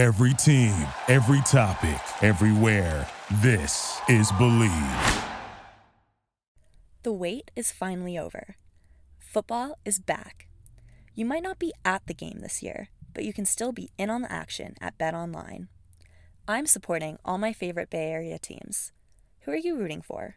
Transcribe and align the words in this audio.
Every 0.00 0.32
team, 0.32 0.72
every 1.08 1.42
topic, 1.42 2.00
everywhere. 2.22 3.06
This 3.42 4.00
is 4.08 4.32
Bleav. 4.32 5.24
The 7.02 7.12
wait 7.12 7.50
is 7.54 7.70
finally 7.70 8.16
over. 8.16 8.56
Football 9.18 9.76
is 9.84 9.98
back. 9.98 10.48
You 11.14 11.26
might 11.26 11.42
not 11.42 11.58
be 11.58 11.74
at 11.84 12.06
the 12.06 12.14
game 12.14 12.38
this 12.40 12.62
year, 12.62 12.88
but 13.12 13.24
you 13.24 13.34
can 13.34 13.44
still 13.44 13.72
be 13.72 13.90
in 13.98 14.08
on 14.08 14.22
the 14.22 14.32
action 14.32 14.74
at 14.80 14.96
Bet 14.96 15.12
Online. 15.12 15.68
I'm 16.48 16.64
supporting 16.64 17.18
all 17.22 17.36
my 17.36 17.52
favorite 17.52 17.90
Bay 17.90 18.10
Area 18.10 18.38
teams. 18.38 18.92
Who 19.40 19.52
are 19.52 19.56
you 19.56 19.76
rooting 19.76 20.00
for? 20.00 20.36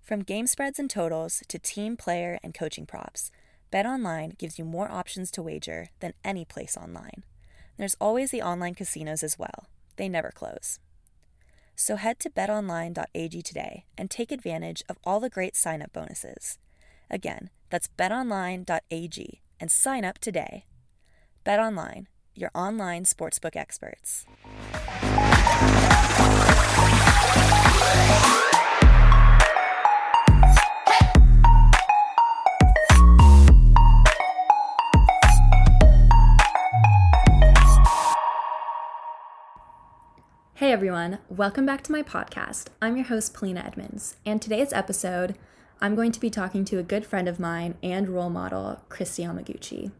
From 0.00 0.20
game 0.20 0.46
spreads 0.46 0.78
and 0.78 0.88
totals 0.88 1.42
to 1.48 1.58
team 1.58 1.98
player 1.98 2.38
and 2.42 2.54
coaching 2.54 2.86
props, 2.86 3.30
BetOnline 3.70 4.38
gives 4.38 4.58
you 4.58 4.64
more 4.64 4.90
options 4.90 5.30
to 5.32 5.42
wager 5.42 5.88
than 6.00 6.14
any 6.24 6.46
place 6.46 6.78
online. 6.78 7.24
There's 7.76 7.96
always 8.00 8.30
the 8.30 8.42
online 8.42 8.74
casinos 8.74 9.22
as 9.22 9.38
well. 9.38 9.66
They 9.96 10.08
never 10.08 10.30
close. 10.30 10.78
So 11.76 11.96
head 11.96 12.20
to 12.20 12.30
betonline.ag 12.30 13.42
today 13.42 13.84
and 13.98 14.10
take 14.10 14.30
advantage 14.30 14.82
of 14.88 14.98
all 15.04 15.20
the 15.20 15.30
great 15.30 15.56
sign-up 15.56 15.92
bonuses. 15.92 16.58
Again, 17.10 17.50
that's 17.70 17.88
betonline.ag 17.98 19.40
and 19.60 19.70
sign 19.70 20.04
up 20.04 20.18
today. 20.18 20.66
BetOnline, 21.44 22.06
your 22.34 22.50
online 22.54 23.04
sportsbook 23.04 23.56
experts. 23.56 24.24
Everyone, 40.74 41.20
welcome 41.28 41.64
back 41.64 41.82
to 41.82 41.92
my 41.92 42.02
podcast. 42.02 42.66
I'm 42.82 42.96
your 42.96 43.06
host, 43.06 43.32
Polina 43.32 43.62
Edmunds, 43.64 44.16
and 44.26 44.42
today's 44.42 44.72
episode, 44.72 45.38
I'm 45.80 45.94
going 45.94 46.10
to 46.10 46.18
be 46.18 46.30
talking 46.30 46.64
to 46.64 46.80
a 46.80 46.82
good 46.82 47.06
friend 47.06 47.28
of 47.28 47.38
mine 47.38 47.76
and 47.80 48.08
role 48.08 48.28
model, 48.28 48.80
Kristi 48.88 49.24
Yamaguchi. 49.24 49.92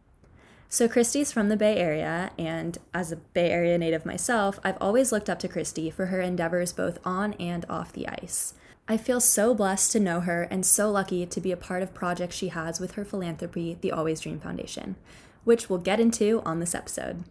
So, 0.67 0.89
Kristi's 0.89 1.31
from 1.31 1.47
the 1.47 1.55
Bay 1.55 1.77
Area, 1.77 2.31
and 2.37 2.77
as 2.93 3.09
a 3.09 3.15
Bay 3.15 3.51
Area 3.51 3.77
native 3.77 4.05
myself, 4.05 4.59
I've 4.65 4.77
always 4.81 5.13
looked 5.13 5.29
up 5.29 5.39
to 5.39 5.47
Kristi 5.47 5.93
for 5.93 6.07
her 6.07 6.19
endeavors 6.19 6.73
both 6.73 6.99
on 7.05 7.35
and 7.35 7.65
off 7.69 7.93
the 7.93 8.09
ice. 8.09 8.53
I 8.85 8.97
feel 8.97 9.21
so 9.21 9.55
blessed 9.55 9.93
to 9.93 10.01
know 10.01 10.19
her 10.19 10.43
and 10.43 10.65
so 10.65 10.91
lucky 10.91 11.25
to 11.25 11.39
be 11.39 11.53
a 11.53 11.57
part 11.57 11.83
of 11.83 11.93
projects 11.93 12.35
she 12.35 12.49
has 12.49 12.81
with 12.81 12.95
her 12.95 13.05
philanthropy, 13.05 13.77
the 13.79 13.93
Always 13.93 14.19
Dream 14.19 14.41
Foundation, 14.41 14.97
which 15.45 15.69
we'll 15.69 15.79
get 15.79 16.01
into 16.01 16.41
on 16.43 16.59
this 16.59 16.75
episode. 16.75 17.23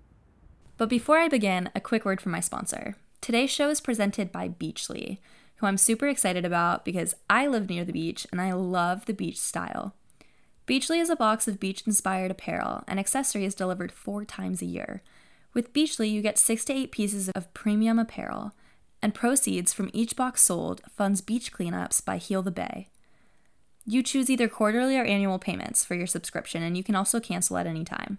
But 0.79 0.89
before 0.89 1.19
I 1.19 1.29
begin, 1.29 1.69
a 1.75 1.81
quick 1.83 2.07
word 2.07 2.23
from 2.23 2.33
my 2.33 2.41
sponsor. 2.41 2.97
Today's 3.25 3.51
show 3.51 3.71
is 3.71 3.81
presented 3.81 4.31
by 4.31 4.51
Beachly, 4.51 5.17
who 5.57 5.67
I'm 5.67 5.79
super 5.79 6.09
excited 6.09 6.45
about 6.45 6.85
because 6.85 7.15
I 7.31 7.47
live 7.47 7.71
near 7.71 7.83
the 7.83 7.91
beach 7.91 8.27
and 8.31 8.39
I 8.39 8.53
love 8.53 9.07
the 9.07 9.15
beach 9.15 9.41
style. 9.41 9.95
Beachly 10.67 11.01
is 11.01 11.09
a 11.09 11.17
box 11.17 11.49
of 11.49 11.59
beach 11.59 11.85
inspired 11.87 12.31
apparel 12.31 12.85
and 12.87 13.01
accessories 13.01 13.55
delivered 13.55 13.93
four 13.93 14.27
times 14.27 14.61
a 14.61 14.67
year. 14.67 15.03
With 15.55 15.73
Beachly, 15.73 16.11
you 16.11 16.21
get 16.21 16.39
six 16.39 16.67
to 16.67 16.75
eight 16.75 16.93
pieces 16.93 17.31
of 17.31 17.55
premium 17.55 17.99
apparel, 17.99 18.53
and 19.01 19.15
proceeds 19.15 19.73
from 19.73 19.89
each 19.95 20.17
box 20.17 20.43
sold 20.43 20.83
funds 20.95 21.23
beach 21.23 21.51
cleanups 21.51 22.05
by 22.05 22.19
Heal 22.19 22.43
the 22.43 22.51
Bay. 22.51 22.89
You 23.87 24.03
choose 24.03 24.29
either 24.29 24.49
quarterly 24.49 24.99
or 24.99 25.05
annual 25.05 25.39
payments 25.39 25.83
for 25.83 25.95
your 25.95 26.07
subscription, 26.07 26.63
and 26.63 26.77
you 26.77 26.85
can 26.85 26.95
also 26.95 27.21
cancel 27.21 27.57
at 27.57 27.67
any 27.67 27.85
time. 27.85 28.19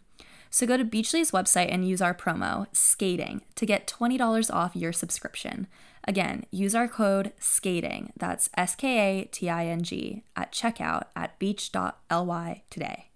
So 0.55 0.65
go 0.65 0.77
to 0.77 0.85
Beachly's 0.85 1.31
website 1.31 1.67
and 1.69 1.85
use 1.85 2.01
our 2.01 2.13
promo, 2.13 2.67
SKATING, 2.71 3.41
to 3.55 3.65
get 3.65 3.87
$20 3.87 4.53
off 4.53 4.73
your 4.73 4.93
subscription. 4.93 5.67
Again, 6.07 6.45
use 6.49 6.73
our 6.73 6.87
code 6.87 7.33
SKATING, 7.41 8.11
that's 8.15 8.49
S 8.55 8.73
K 8.73 9.19
A 9.19 9.25
T 9.25 9.49
I 9.49 9.65
N 9.65 9.83
G, 9.83 10.23
at 10.33 10.53
checkout 10.53 11.07
at 11.13 11.37
beach.ly 11.39 12.63
today. 12.69 13.09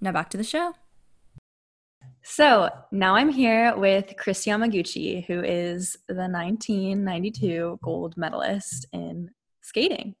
Now 0.00 0.12
back 0.12 0.30
to 0.30 0.38
the 0.38 0.42
show. 0.42 0.76
So 2.22 2.70
now 2.90 3.16
I'm 3.16 3.28
here 3.28 3.76
with 3.76 4.14
Kristi 4.16 4.50
Yamaguchi, 4.50 5.26
who 5.26 5.42
is 5.42 5.94
the 6.08 6.14
1992 6.14 7.80
gold 7.82 8.16
medalist 8.16 8.86
in 8.94 9.28
skating 9.60 10.14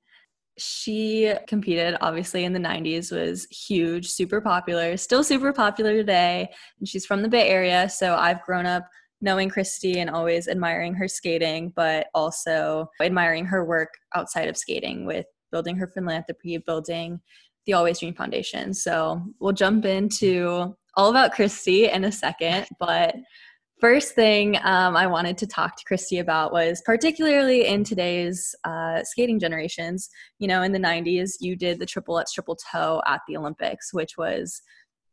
she 0.58 1.32
competed 1.46 1.96
obviously 2.00 2.44
in 2.44 2.52
the 2.52 2.58
90s 2.58 3.12
was 3.12 3.46
huge 3.46 4.08
super 4.08 4.40
popular 4.40 4.96
still 4.96 5.22
super 5.22 5.52
popular 5.52 5.92
today 5.94 6.48
and 6.78 6.88
she's 6.88 7.06
from 7.06 7.22
the 7.22 7.28
bay 7.28 7.48
area 7.48 7.88
so 7.88 8.14
i've 8.16 8.42
grown 8.42 8.66
up 8.66 8.88
knowing 9.20 9.50
Kristi 9.50 9.96
and 9.96 10.10
always 10.10 10.48
admiring 10.48 10.94
her 10.94 11.08
skating 11.08 11.72
but 11.74 12.06
also 12.14 12.88
admiring 13.00 13.44
her 13.44 13.64
work 13.64 13.94
outside 14.14 14.48
of 14.48 14.56
skating 14.56 15.06
with 15.06 15.26
building 15.50 15.76
her 15.76 15.88
philanthropy 15.88 16.56
building 16.58 17.20
the 17.66 17.72
always 17.72 17.98
dream 17.98 18.14
foundation. 18.14 18.72
So 18.72 19.22
we'll 19.40 19.52
jump 19.52 19.84
into 19.84 20.74
all 20.96 21.10
about 21.10 21.34
Kristi 21.34 21.92
in 21.92 22.04
a 22.04 22.12
second 22.12 22.66
but 22.78 23.14
First 23.80 24.16
thing 24.16 24.56
um, 24.64 24.96
I 24.96 25.06
wanted 25.06 25.38
to 25.38 25.46
talk 25.46 25.76
to 25.76 25.84
Kristi 25.84 26.20
about 26.20 26.52
was 26.52 26.82
particularly 26.84 27.68
in 27.68 27.84
today's 27.84 28.54
uh, 28.64 29.04
skating 29.04 29.38
generations. 29.38 30.08
You 30.40 30.48
know, 30.48 30.62
in 30.62 30.72
the 30.72 30.80
90s, 30.80 31.34
you 31.38 31.54
did 31.54 31.78
the 31.78 31.86
triple 31.86 32.16
lutz 32.16 32.32
triple 32.32 32.56
toe 32.72 33.00
at 33.06 33.20
the 33.28 33.36
Olympics, 33.36 33.94
which 33.94 34.18
was 34.18 34.60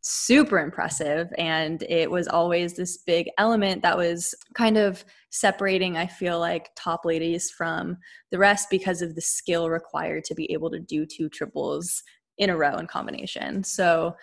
super 0.01 0.59
impressive. 0.59 1.31
And 1.37 1.83
it 1.83 2.09
was 2.09 2.27
always 2.27 2.73
this 2.73 2.97
big 2.97 3.29
element 3.37 3.83
that 3.83 3.97
was 3.97 4.33
kind 4.55 4.77
of 4.77 5.05
separating, 5.29 5.95
I 5.95 6.07
feel 6.07 6.39
like, 6.39 6.69
top 6.75 7.05
ladies 7.05 7.51
from 7.51 7.97
the 8.31 8.39
rest 8.39 8.69
because 8.71 9.03
of 9.03 9.13
the 9.13 9.21
skill 9.21 9.69
required 9.69 10.23
to 10.25 10.35
be 10.35 10.51
able 10.51 10.71
to 10.71 10.79
do 10.79 11.05
two 11.05 11.29
triples 11.29 12.01
in 12.39 12.49
a 12.49 12.57
row 12.57 12.77
in 12.77 12.87
combination. 12.87 13.63
So, 13.63 14.15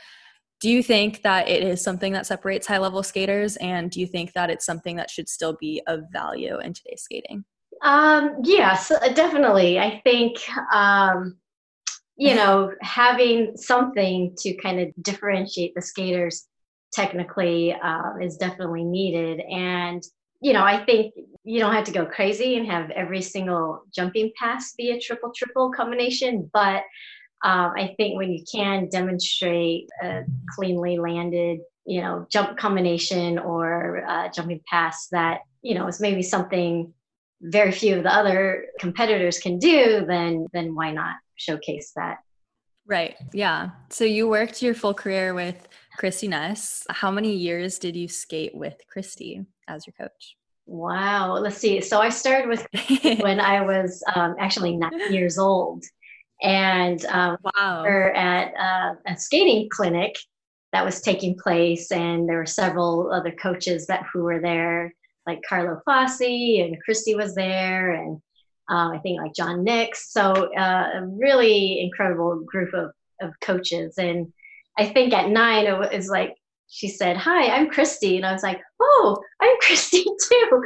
do 0.62 0.70
you 0.70 0.80
think 0.82 1.22
that 1.22 1.48
it 1.48 1.64
is 1.64 1.82
something 1.82 2.12
that 2.12 2.24
separates 2.24 2.68
high 2.68 2.78
level 2.78 3.02
skaters 3.02 3.56
and 3.56 3.90
do 3.90 3.98
you 3.98 4.06
think 4.06 4.32
that 4.34 4.48
it's 4.48 4.64
something 4.64 4.94
that 4.94 5.10
should 5.10 5.28
still 5.28 5.56
be 5.60 5.82
of 5.88 6.04
value 6.12 6.58
in 6.60 6.72
today's 6.72 7.02
skating? 7.02 7.44
Um, 7.82 8.36
yes 8.44 8.92
uh, 8.92 9.08
definitely. 9.12 9.80
I 9.80 10.00
think 10.04 10.38
um, 10.72 11.36
you 12.16 12.36
know 12.36 12.70
having 12.80 13.56
something 13.56 14.36
to 14.38 14.54
kind 14.54 14.78
of 14.78 14.88
differentiate 15.02 15.74
the 15.74 15.82
skaters 15.82 16.46
technically 16.92 17.74
uh, 17.74 18.12
is 18.20 18.36
definitely 18.36 18.84
needed. 18.84 19.40
And 19.40 20.00
you 20.42 20.52
know 20.52 20.64
i 20.64 20.84
think 20.84 21.14
you 21.44 21.60
don't 21.60 21.72
have 21.72 21.84
to 21.84 21.92
go 21.92 22.04
crazy 22.04 22.56
and 22.56 22.66
have 22.66 22.90
every 22.90 23.22
single 23.22 23.84
jumping 23.94 24.32
pass 24.36 24.74
be 24.74 24.90
a 24.90 25.00
triple 25.00 25.32
triple 25.34 25.70
combination 25.70 26.50
but 26.52 26.82
um, 27.42 27.72
I 27.76 27.94
think 27.97 28.16
when 28.16 28.30
you 28.30 28.44
can 28.50 28.88
demonstrate 28.88 29.88
a 30.03 30.22
cleanly 30.54 30.98
landed, 30.98 31.60
you 31.84 32.00
know, 32.00 32.26
jump 32.30 32.56
combination 32.56 33.38
or 33.38 34.04
uh, 34.08 34.28
jumping 34.28 34.60
pass 34.70 35.08
that, 35.08 35.41
you 35.60 35.75
know, 35.75 35.88
is 35.88 36.00
maybe 36.00 36.22
something 36.22 36.94
very 37.41 37.72
few 37.72 37.97
of 37.97 38.04
the 38.04 38.14
other 38.14 38.66
competitors 38.78 39.41
can 39.41 39.58
do, 39.58 40.04
then 40.06 40.47
then 40.52 40.75
why 40.76 40.92
not 40.92 41.16
showcase 41.34 41.92
that? 41.97 42.19
Right. 42.86 43.16
Yeah. 43.32 43.70
So 43.91 44.04
you 44.04 44.28
worked 44.28 44.62
your 44.62 44.75
full 44.75 44.94
career 44.94 45.34
with 45.34 45.69
Christy 45.97 46.28
Ness. 46.28 46.84
How 46.91 47.10
many 47.10 47.34
years 47.34 47.78
did 47.78 47.97
you 47.97 48.08
skate 48.08 48.54
with 48.54 48.76
Christy 48.88 49.44
as 49.69 49.86
your 49.86 49.94
coach? 49.98 50.36
Wow. 50.66 51.38
Let's 51.38 51.58
see. 51.58 51.81
So 51.81 52.00
I 52.00 52.08
started 52.08 52.48
with 52.48 52.66
when 53.20 53.41
I 53.41 53.62
was 53.62 54.02
um, 54.14 54.36
actually 54.38 54.76
nine 54.76 55.12
years 55.12 55.38
old 55.38 55.84
and 56.42 57.04
um, 57.06 57.36
wow. 57.44 57.82
we 57.82 57.88
are 57.88 58.10
at 58.12 58.53
uh, 58.58 58.94
a 59.06 59.16
skating 59.16 59.69
clinic 59.70 60.16
that 60.72 60.84
was 60.84 61.00
taking 61.00 61.36
place, 61.36 61.92
and 61.92 62.28
there 62.28 62.38
were 62.38 62.47
several 62.47 63.12
other 63.12 63.30
coaches 63.30 63.86
that 63.86 64.04
who 64.12 64.22
were 64.22 64.41
there, 64.41 64.92
like 65.26 65.41
Carlo 65.48 65.81
Fassi 65.87 66.64
and 66.64 66.82
Christy 66.82 67.14
was 67.14 67.34
there, 67.34 67.93
and 67.93 68.20
um, 68.69 68.93
I 68.93 68.99
think 68.99 69.20
like 69.20 69.34
John 69.34 69.62
Nicks. 69.64 70.12
So 70.12 70.52
uh, 70.56 70.90
a 70.94 71.06
really 71.06 71.81
incredible 71.81 72.40
group 72.44 72.75
of 72.75 72.90
of 73.20 73.32
coaches, 73.40 73.99
and 73.99 74.32
I 74.78 74.87
think 74.87 75.12
at 75.12 75.31
nine 75.31 75.66
it 75.66 75.78
was 75.78 76.08
like 76.08 76.34
she 76.72 76.88
said, 76.88 77.19
Hi, 77.19 77.54
I'm 77.54 77.69
Christy. 77.69 78.16
And 78.16 78.24
I 78.24 78.32
was 78.32 78.42
like, 78.42 78.60
Oh, 78.80 79.22
I'm 79.42 79.56
Kristi 79.62 80.04
too. 80.04 80.64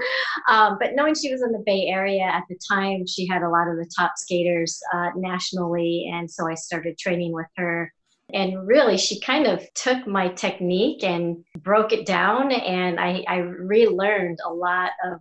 Um, 0.49 0.79
but 0.81 0.95
knowing 0.95 1.17
she 1.17 1.33
was 1.33 1.43
in 1.43 1.51
the 1.51 1.63
Bay 1.67 1.87
Area 1.89 2.23
at 2.23 2.45
the 2.49 2.57
time, 2.71 3.07
she 3.07 3.27
had 3.27 3.43
a 3.43 3.49
lot 3.49 3.69
of 3.69 3.77
the 3.77 3.91
top 3.99 4.13
skaters 4.17 4.81
uh, 4.95 5.11
nationally. 5.17 6.09
And 6.13 6.31
so 6.31 6.49
I 6.49 6.55
started 6.55 6.97
training 6.97 7.33
with 7.33 7.49
her. 7.57 7.93
And 8.33 8.67
really, 8.67 8.97
she 8.99 9.21
kind 9.21 9.47
of 9.47 9.63
took 9.75 10.07
my 10.07 10.29
technique 10.29 11.03
and 11.03 11.45
broke 11.59 11.93
it 11.93 12.07
down. 12.07 12.53
And 12.53 13.01
I, 13.01 13.25
I 13.27 13.39
relearned 13.39 14.39
a 14.47 14.53
lot 14.53 14.93
of 15.05 15.21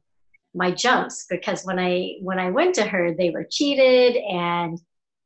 my 0.54 0.70
jumps 0.70 1.26
because 1.30 1.64
when 1.66 1.80
I 1.80 2.14
when 2.22 2.40
I 2.40 2.52
went 2.52 2.76
to 2.76 2.86
her, 2.86 3.14
they 3.14 3.32
were 3.32 3.48
cheated 3.50 4.18
and 4.18 4.80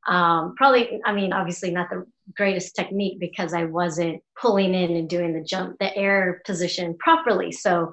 um, 0.08 0.56
probably 0.56 1.02
i 1.06 1.14
mean 1.14 1.34
obviously 1.34 1.72
not 1.72 1.90
the 1.90 2.06
greatest 2.36 2.76
technique 2.76 3.20
because 3.20 3.54
i 3.54 3.66
wasn't 3.66 4.22
pulling 4.40 4.74
in 4.74 4.96
and 4.96 5.10
doing 5.10 5.34
the 5.34 5.44
jump 5.44 5.76
the 5.80 5.96
air 5.96 6.42
position 6.46 6.96
properly 7.00 7.52
so 7.52 7.92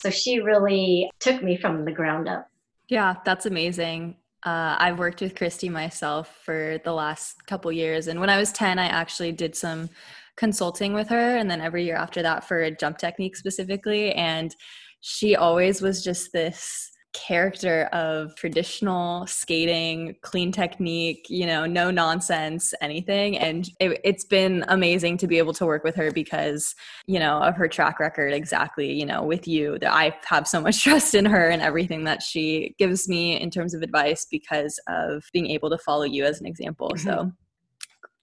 So 0.00 0.10
she 0.10 0.38
really 0.38 1.10
took 1.18 1.42
me 1.42 1.56
from 1.56 1.84
the 1.84 1.90
ground 1.90 2.28
up. 2.28 2.48
Yeah, 2.88 3.16
that's 3.24 3.46
amazing. 3.46 4.16
Uh, 4.46 4.76
I've 4.78 5.00
worked 5.00 5.20
with 5.20 5.34
Christy 5.34 5.68
myself 5.68 6.38
for 6.44 6.78
the 6.84 6.92
last 6.92 7.44
couple 7.46 7.72
years. 7.72 8.06
And 8.06 8.20
when 8.20 8.30
I 8.30 8.38
was 8.38 8.52
10, 8.52 8.78
I 8.78 8.86
actually 8.86 9.32
did 9.32 9.56
some 9.56 9.90
consulting 10.36 10.94
with 10.94 11.08
her. 11.08 11.36
And 11.36 11.50
then 11.50 11.60
every 11.60 11.84
year 11.84 11.96
after 11.96 12.22
that 12.22 12.44
for 12.46 12.70
jump 12.70 12.98
technique 12.98 13.34
specifically. 13.34 14.12
And 14.12 14.54
she 15.00 15.34
always 15.34 15.82
was 15.82 16.04
just 16.04 16.32
this 16.32 16.92
character 17.18 17.84
of 17.92 18.34
traditional 18.36 19.26
skating, 19.26 20.14
clean 20.22 20.52
technique, 20.52 21.26
you 21.28 21.46
know, 21.46 21.66
no 21.66 21.90
nonsense, 21.90 22.72
anything. 22.80 23.36
And 23.38 23.68
it, 23.80 24.00
has 24.04 24.24
been 24.24 24.64
amazing 24.68 25.18
to 25.18 25.26
be 25.26 25.38
able 25.38 25.52
to 25.54 25.66
work 25.66 25.84
with 25.84 25.96
her 25.96 26.10
because, 26.10 26.74
you 27.06 27.18
know, 27.18 27.38
of 27.38 27.56
her 27.56 27.68
track 27.68 27.98
record 27.98 28.32
exactly, 28.32 28.92
you 28.92 29.04
know, 29.04 29.22
with 29.22 29.48
you, 29.48 29.78
that 29.80 29.92
I 29.92 30.16
have 30.24 30.46
so 30.46 30.60
much 30.60 30.82
trust 30.84 31.14
in 31.14 31.24
her 31.24 31.48
and 31.48 31.60
everything 31.60 32.04
that 32.04 32.22
she 32.22 32.74
gives 32.78 33.08
me 33.08 33.40
in 33.40 33.50
terms 33.50 33.74
of 33.74 33.82
advice 33.82 34.26
because 34.30 34.80
of 34.88 35.24
being 35.32 35.50
able 35.50 35.70
to 35.70 35.78
follow 35.78 36.04
you 36.04 36.24
as 36.24 36.40
an 36.40 36.46
example. 36.46 36.90
Mm-hmm. 36.94 37.08
So 37.08 37.32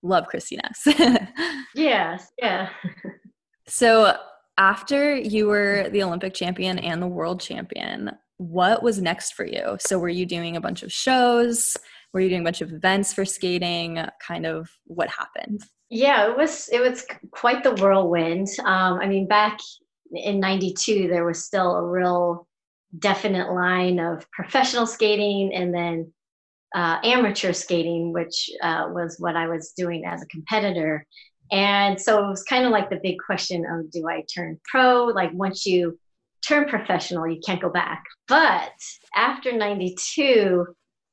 love 0.01 0.27
Christina. 0.27 0.69
yes. 1.75 2.31
Yeah. 2.41 2.69
so 3.67 4.15
after 4.57 5.15
you 5.15 5.47
were 5.47 5.89
the 5.89 6.03
Olympic 6.03 6.33
champion 6.33 6.79
and 6.79 7.01
the 7.01 7.07
world 7.07 7.41
champion, 7.41 8.11
what 8.37 8.83
was 8.83 9.01
next 9.01 9.33
for 9.33 9.45
you? 9.45 9.77
So, 9.79 9.97
were 9.97 10.09
you 10.09 10.25
doing 10.25 10.55
a 10.55 10.61
bunch 10.61 10.83
of 10.83 10.91
shows? 10.91 11.77
Were 12.13 12.19
you 12.19 12.29
doing 12.29 12.41
a 12.41 12.45
bunch 12.45 12.61
of 12.61 12.71
events 12.71 13.13
for 13.13 13.25
skating? 13.25 14.03
Kind 14.25 14.45
of 14.45 14.69
what 14.85 15.09
happened? 15.09 15.61
Yeah, 15.89 16.29
it 16.29 16.37
was 16.37 16.69
it 16.69 16.79
was 16.79 17.05
quite 17.31 17.63
the 17.63 17.73
whirlwind. 17.75 18.47
Um, 18.59 18.99
I 18.99 19.07
mean, 19.07 19.27
back 19.27 19.59
in 20.13 20.39
'92, 20.39 21.07
there 21.07 21.25
was 21.25 21.45
still 21.45 21.75
a 21.75 21.85
real 21.85 22.47
definite 22.97 23.51
line 23.51 23.99
of 23.99 24.29
professional 24.31 24.85
skating 24.85 25.53
and 25.53 25.73
then 25.73 26.13
uh, 26.73 26.99
amateur 27.03 27.53
skating, 27.53 28.13
which 28.13 28.49
uh, 28.61 28.87
was 28.89 29.17
what 29.19 29.35
I 29.35 29.47
was 29.47 29.73
doing 29.77 30.05
as 30.05 30.21
a 30.21 30.27
competitor. 30.27 31.05
And 31.51 31.99
so 31.99 32.25
it 32.25 32.29
was 32.29 32.43
kind 32.43 32.65
of 32.65 32.71
like 32.71 32.89
the 32.89 32.99
big 33.01 33.17
question 33.25 33.65
of 33.65 33.91
do 33.91 34.07
I 34.09 34.23
turn 34.33 34.59
pro? 34.69 35.05
Like 35.05 35.31
once 35.33 35.65
you 35.65 35.99
turn 36.47 36.67
professional, 36.67 37.27
you 37.27 37.39
can't 37.45 37.61
go 37.61 37.69
back. 37.69 38.03
But 38.27 38.73
after 39.15 39.51
92, 39.51 40.65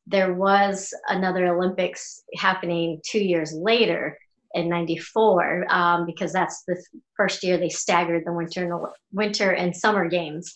there 0.06 0.34
was 0.34 0.93
another 1.08 1.46
Olympics 1.46 2.23
happening 2.37 3.00
two 3.05 3.23
years 3.23 3.52
later 3.52 4.19
in 4.55 4.69
94 4.69 5.67
um, 5.70 6.06
because 6.06 6.32
that's 6.32 6.64
the 6.67 6.82
first 7.17 7.43
year 7.43 7.56
they 7.56 7.69
staggered 7.69 8.25
the 8.26 8.32
winter 8.32 8.64
and, 8.64 8.87
winter 9.12 9.52
and 9.52 9.75
summer 9.75 10.08
games. 10.08 10.55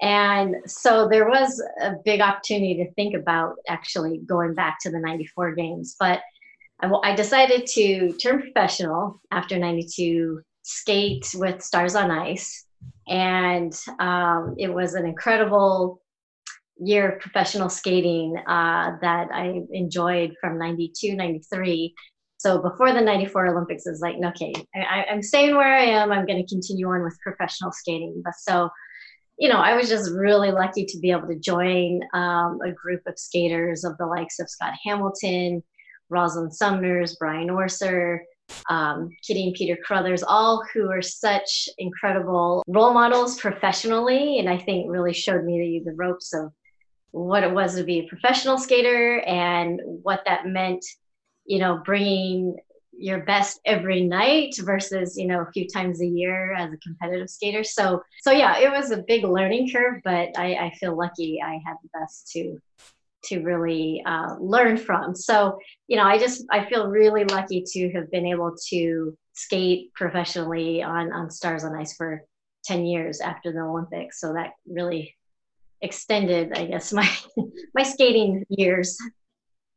And 0.00 0.56
so 0.66 1.08
there 1.08 1.28
was 1.28 1.62
a 1.80 1.94
big 2.04 2.20
opportunity 2.20 2.76
to 2.76 2.92
think 2.92 3.14
about 3.14 3.56
actually 3.68 4.18
going 4.18 4.54
back 4.54 4.78
to 4.82 4.90
the 4.90 5.00
94 5.00 5.54
games. 5.54 5.96
But 5.98 6.20
I, 6.80 6.90
I 7.02 7.14
decided 7.14 7.66
to 7.74 8.12
turn 8.12 8.40
professional 8.40 9.20
after 9.32 9.58
92, 9.58 10.40
skate 10.62 11.28
with 11.34 11.62
Stars 11.62 11.96
on 11.96 12.10
Ice. 12.12 12.64
And 13.08 13.72
um, 13.98 14.54
it 14.58 14.72
was 14.72 14.94
an 14.94 15.06
incredible 15.06 16.02
year 16.78 17.12
of 17.12 17.20
professional 17.20 17.68
skating 17.68 18.36
uh, 18.46 18.96
that 19.00 19.28
I 19.32 19.62
enjoyed 19.72 20.34
from 20.40 20.58
92, 20.58 21.16
93. 21.16 21.94
So 22.36 22.62
before 22.62 22.92
the 22.92 23.00
94 23.00 23.48
Olympics, 23.48 23.86
is 23.86 24.00
like, 24.00 24.16
okay, 24.24 24.52
I, 24.74 25.06
I'm 25.10 25.22
staying 25.22 25.56
where 25.56 25.74
I 25.74 25.84
am. 25.84 26.12
I'm 26.12 26.24
going 26.24 26.40
to 26.40 26.48
continue 26.48 26.88
on 26.88 27.02
with 27.02 27.18
professional 27.20 27.72
skating. 27.72 28.22
But 28.24 28.34
so 28.34 28.70
you 29.38 29.48
know, 29.48 29.58
I 29.58 29.76
was 29.76 29.88
just 29.88 30.10
really 30.10 30.50
lucky 30.50 30.84
to 30.84 30.98
be 30.98 31.12
able 31.12 31.28
to 31.28 31.38
join 31.38 32.00
um, 32.12 32.58
a 32.64 32.72
group 32.72 33.02
of 33.06 33.18
skaters 33.18 33.84
of 33.84 33.96
the 33.96 34.06
likes 34.06 34.40
of 34.40 34.50
Scott 34.50 34.74
Hamilton, 34.84 35.62
Rosalynn 36.12 36.52
Sumners, 36.52 37.16
Brian 37.18 37.48
Orser, 37.48 38.18
um, 38.68 39.10
Kitty 39.22 39.46
and 39.46 39.54
Peter 39.54 39.78
Carruthers, 39.86 40.22
all 40.22 40.64
who 40.72 40.90
are 40.90 41.02
such 41.02 41.68
incredible 41.78 42.62
role 42.66 42.92
models 42.92 43.38
professionally, 43.38 44.38
and 44.38 44.48
I 44.48 44.58
think 44.58 44.90
really 44.90 45.14
showed 45.14 45.44
me 45.44 45.82
the, 45.84 45.90
the 45.90 45.96
ropes 45.96 46.34
of 46.34 46.52
what 47.10 47.42
it 47.42 47.52
was 47.52 47.76
to 47.76 47.84
be 47.84 48.00
a 48.00 48.08
professional 48.08 48.58
skater 48.58 49.20
and 49.20 49.80
what 50.02 50.22
that 50.26 50.46
meant, 50.46 50.84
you 51.46 51.58
know, 51.58 51.80
bringing 51.84 52.56
your 52.98 53.20
best 53.20 53.60
every 53.64 54.02
night 54.02 54.54
versus 54.58 55.16
you 55.16 55.26
know 55.26 55.40
a 55.42 55.52
few 55.52 55.68
times 55.68 56.02
a 56.02 56.06
year 56.06 56.52
as 56.54 56.72
a 56.72 56.76
competitive 56.78 57.30
skater. 57.30 57.62
So 57.62 58.02
so 58.22 58.32
yeah 58.32 58.58
it 58.58 58.70
was 58.70 58.90
a 58.90 59.04
big 59.06 59.22
learning 59.22 59.70
curve 59.72 60.00
but 60.02 60.36
i, 60.36 60.54
I 60.54 60.72
feel 60.80 60.96
lucky 60.96 61.40
i 61.40 61.60
had 61.64 61.76
the 61.82 61.88
best 61.96 62.32
to 62.32 62.60
to 63.24 63.40
really 63.40 64.02
uh, 64.06 64.36
learn 64.38 64.76
from 64.76 65.14
so 65.14 65.58
you 65.86 65.96
know 65.96 66.04
i 66.04 66.18
just 66.18 66.44
i 66.50 66.64
feel 66.68 66.88
really 66.88 67.24
lucky 67.24 67.64
to 67.66 67.90
have 67.92 68.10
been 68.10 68.26
able 68.26 68.54
to 68.68 69.16
skate 69.34 69.92
professionally 69.94 70.82
on 70.82 71.12
on 71.12 71.30
stars 71.30 71.64
on 71.64 71.74
ice 71.76 71.94
for 71.94 72.22
10 72.64 72.86
years 72.86 73.20
after 73.20 73.52
the 73.52 73.60
olympics 73.60 74.20
so 74.20 74.32
that 74.32 74.52
really 74.66 75.14
extended 75.82 76.52
i 76.56 76.64
guess 76.64 76.92
my 76.92 77.08
my 77.74 77.82
skating 77.82 78.44
years 78.48 78.98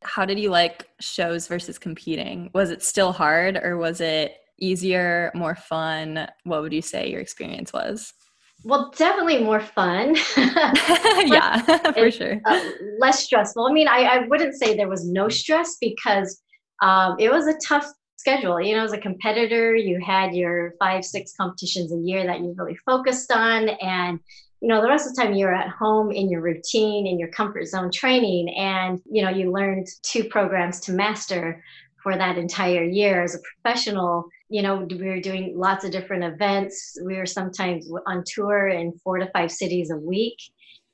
how 0.04 0.26
did 0.26 0.40
you 0.40 0.50
like 0.50 0.88
shows 1.00 1.48
versus 1.48 1.78
competing? 1.78 2.50
Was 2.54 2.70
it 2.72 2.84
still 2.84 3.12
hard 3.12 3.58
or 3.58 3.78
was 3.78 4.02
it 4.02 4.36
easier, 4.58 5.32
more 5.36 5.56
fun? 5.56 6.28
What 6.44 6.62
would 6.62 6.74
you 6.74 6.82
say 6.82 7.10
your 7.10 7.22
experience 7.22 7.72
was? 7.72 8.14
Well, 8.63 8.92
definitely 8.96 9.44
more 9.44 9.60
fun. 9.60 10.16
yeah, 10.38 11.62
for 11.94 12.12
sure. 12.12 12.40
Uh, 12.46 12.62
less 13.00 13.24
stressful. 13.24 13.66
I 13.66 13.72
mean, 13.72 13.88
I, 13.88 14.04
I 14.04 14.28
wouldn't 14.28 14.56
say 14.56 14.75
there 14.75 14.90
was 14.90 15.06
no 15.06 15.30
stress 15.30 15.78
because 15.80 16.42
um, 16.81 17.16
it 17.19 17.31
was 17.31 17.48
a 17.48 17.58
tough 17.66 17.88
schedule. 18.18 18.62
You 18.62 18.75
know, 18.75 18.84
as 18.84 18.94
a 18.94 18.98
competitor, 18.98 19.75
you 19.75 20.00
had 20.06 20.36
your 20.36 20.75
five, 20.80 21.04
six 21.04 21.34
competitions 21.36 21.92
a 21.92 21.98
year 21.98 22.25
that 22.25 22.40
you 22.40 22.54
really 22.58 22.78
focused 22.86 23.31
on. 23.31 23.69
And 23.69 24.19
you 24.62 24.68
know 24.68 24.80
the 24.80 24.88
rest 24.88 25.08
of 25.08 25.16
the 25.16 25.22
time 25.22 25.34
you're 25.34 25.54
at 25.54 25.69
home 25.69 26.12
in 26.12 26.30
your 26.30 26.42
routine 26.42 27.08
in 27.08 27.18
your 27.18 27.30
comfort 27.30 27.66
zone 27.66 27.90
training 27.92 28.54
and 28.56 29.02
you 29.12 29.24
know 29.24 29.30
you 29.30 29.52
learned 29.52 29.88
two 30.04 30.24
programs 30.25 30.80
to 30.81 30.92
master 30.92 31.63
for 32.01 32.18
that 32.18 32.38
entire 32.38 32.83
year 32.83 33.24
as 33.24 33.36
a 33.36 33.39
professional. 33.39 34.25
You 34.50 34.62
know 34.62 34.88
we 34.89 35.07
were 35.07 35.19
doing 35.19 35.53
lots 35.56 35.86
of 35.86 35.92
different 35.92 36.24
events. 36.24 36.98
We 37.03 37.18
were 37.18 37.25
sometimes 37.25 37.89
on 38.06 38.24
tour 38.25 38.69
in 38.69 38.94
four 39.03 39.18
to 39.18 39.30
five 39.31 39.51
cities 39.51 39.92
a 39.92 39.98
week. 39.98 40.38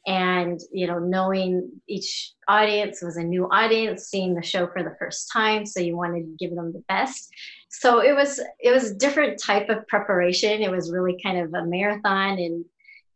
And 0.05 0.59
you 0.71 0.87
know 0.87 0.99
knowing 0.99 1.69
each 1.87 2.33
audience 2.47 3.01
was 3.01 3.17
a 3.17 3.23
new 3.23 3.45
audience 3.51 4.05
seeing 4.05 4.35
the 4.35 4.41
show 4.41 4.67
for 4.67 4.81
the 4.83 4.95
first 4.97 5.29
time 5.33 5.65
so 5.65 5.81
you 5.81 5.97
wanted 5.97 6.21
to 6.21 6.35
give 6.39 6.55
them 6.55 6.71
the 6.71 6.83
best. 6.87 7.29
So 7.69 7.99
it 7.99 8.15
was 8.15 8.39
it 8.59 8.71
was 8.71 8.91
a 8.91 8.95
different 8.95 9.41
type 9.41 9.69
of 9.69 9.87
preparation. 9.87 10.61
It 10.61 10.71
was 10.71 10.91
really 10.91 11.17
kind 11.21 11.39
of 11.39 11.53
a 11.53 11.65
marathon 11.65 12.39
and 12.39 12.65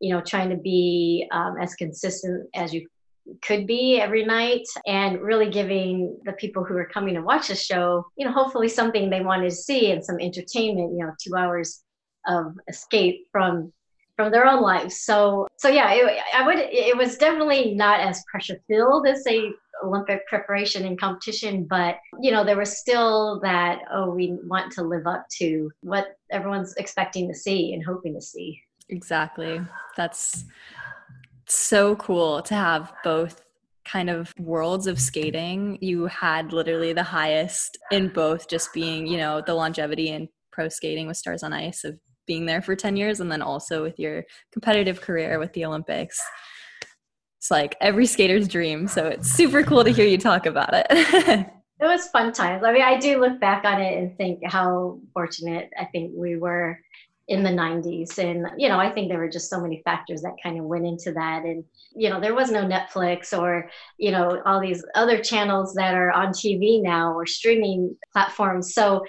you 0.02 0.10
know, 0.10 0.20
trying 0.20 0.50
to 0.50 0.58
be 0.58 1.28
um, 1.32 1.56
as 1.62 1.76
consistent 1.76 2.50
as 2.56 2.74
you 2.74 2.88
could 3.42 3.68
be 3.68 4.00
every 4.00 4.26
night 4.26 4.66
and 4.86 5.22
really 5.22 5.50
giving 5.50 6.18
the 6.26 6.34
people 6.34 6.64
who 6.64 6.76
are 6.76 6.90
coming 6.94 7.16
to 7.16 7.22
watch 7.22 7.48
the 7.48 7.56
show, 7.56 8.06
you 8.16 8.26
know, 8.26 8.32
hopefully 8.32 8.68
something 8.68 9.10
they 9.10 9.22
wanted 9.22 9.50
to 9.50 9.56
see 9.56 9.92
and 9.92 10.04
some 10.04 10.20
entertainment, 10.20 10.94
you 10.94 11.06
know, 11.06 11.14
two 11.22 11.36
hours 11.36 11.84
of 12.28 12.56
escape 12.68 13.28
from 13.32 13.72
from 14.18 14.32
their 14.32 14.46
own 14.46 14.62
lives. 14.62 15.02
So 15.02 15.48
so 15.58 15.70
yeah, 15.70 15.92
it, 15.94 16.22
I 16.36 16.46
would 16.46 16.58
it 16.58 16.98
was 16.98 17.18
definitely 17.18 17.74
not 17.74 18.00
as 18.00 18.24
pressure 18.32 18.60
filled 18.68 19.08
as 19.08 19.26
a 19.28 19.52
Olympic 19.84 20.28
preparation 20.28 20.86
and 20.86 21.00
competition, 21.00 21.66
but 21.66 21.98
you 22.20 22.32
know, 22.32 22.44
there 22.44 22.58
was 22.58 22.78
still 22.78 23.40
that, 23.42 23.80
oh, 23.92 24.12
we 24.12 24.38
want 24.44 24.72
to 24.74 24.84
live 24.84 25.08
up 25.08 25.26
to 25.40 25.72
what 25.82 26.18
everyone's 26.32 26.76
expecting 26.76 27.28
to 27.28 27.34
see 27.34 27.74
and 27.74 27.84
hoping 27.84 28.14
to 28.14 28.22
see. 28.22 28.62
Exactly. 28.90 29.62
That's 29.96 30.46
so 31.52 31.96
cool 31.98 32.42
to 32.44 32.56
have 32.56 32.94
both 33.04 33.42
kind 33.86 34.10
of 34.10 34.34
worlds 34.40 34.88
of 34.88 35.00
skating. 35.00 35.78
You 35.82 36.06
had 36.06 36.54
literally 36.54 36.94
the 36.94 37.04
highest 37.04 37.78
in 37.92 38.10
both, 38.10 38.48
just 38.50 38.74
being, 38.74 39.08
you 39.08 39.18
know, 39.18 39.42
the 39.46 39.54
longevity 39.54 40.10
in 40.10 40.30
pro 40.52 40.70
skating 40.70 41.08
with 41.08 41.18
Stars 41.18 41.44
on 41.44 41.54
Ice 41.54 41.84
of 41.84 41.98
being 42.28 42.46
there 42.46 42.62
for 42.62 42.76
10 42.76 42.96
years, 42.96 43.20
and 43.20 43.32
then 43.32 43.42
also 43.42 43.84
with 43.84 44.00
your 44.00 44.24
competitive 44.54 45.02
career 45.02 45.40
with 45.40 45.54
the 45.54 45.66
Olympics. 45.66 46.22
It's 47.40 47.50
like 47.50 47.76
every 47.82 48.06
skater's 48.06 48.48
dream. 48.48 48.88
So 48.88 49.08
it's 49.08 49.30
super 49.30 49.64
cool 49.64 49.84
to 49.84 49.90
hear 49.90 50.06
you 50.06 50.18
talk 50.18 50.46
about 50.46 50.74
it. 50.74 50.86
it 50.90 51.48
was 51.82 52.08
fun 52.10 52.32
times. 52.32 52.64
I 52.64 52.72
mean, 52.72 52.84
I 52.84 53.00
do 53.00 53.20
look 53.20 53.40
back 53.40 53.66
on 53.66 53.82
it 53.82 53.98
and 53.98 54.16
think 54.16 54.46
how 54.46 55.00
fortunate 55.14 55.72
I 55.80 55.86
think 55.86 56.12
we 56.16 56.38
were 56.38 56.80
in 57.32 57.44
the 57.44 57.50
90s 57.50 58.18
and 58.18 58.46
you 58.58 58.68
know 58.68 58.78
i 58.78 58.92
think 58.92 59.08
there 59.08 59.18
were 59.18 59.30
just 59.30 59.50
so 59.50 59.62
many 59.62 59.82
factors 59.86 60.22
that 60.22 60.36
kind 60.44 60.60
of 60.60 60.66
went 60.66 60.86
into 60.86 61.14
that 61.14 61.44
and 61.46 61.64
you 61.96 62.10
know 62.10 62.20
there 62.20 62.36
was 62.36 62.52
no 62.52 62.66
netflix 62.66 63.38
or 63.38 63.70
you 63.98 64.12
know 64.12 64.42
all 64.46 64.60
these 64.60 64.84
other 64.96 65.18
channels 65.18 65.74
that 65.74 65.96
are 65.96 66.12
on 66.12 66.34
tv 66.34 66.84
now 66.84 67.14
or 67.14 67.26
streaming 67.26 67.96
platforms 68.12 68.74
so 68.74 69.02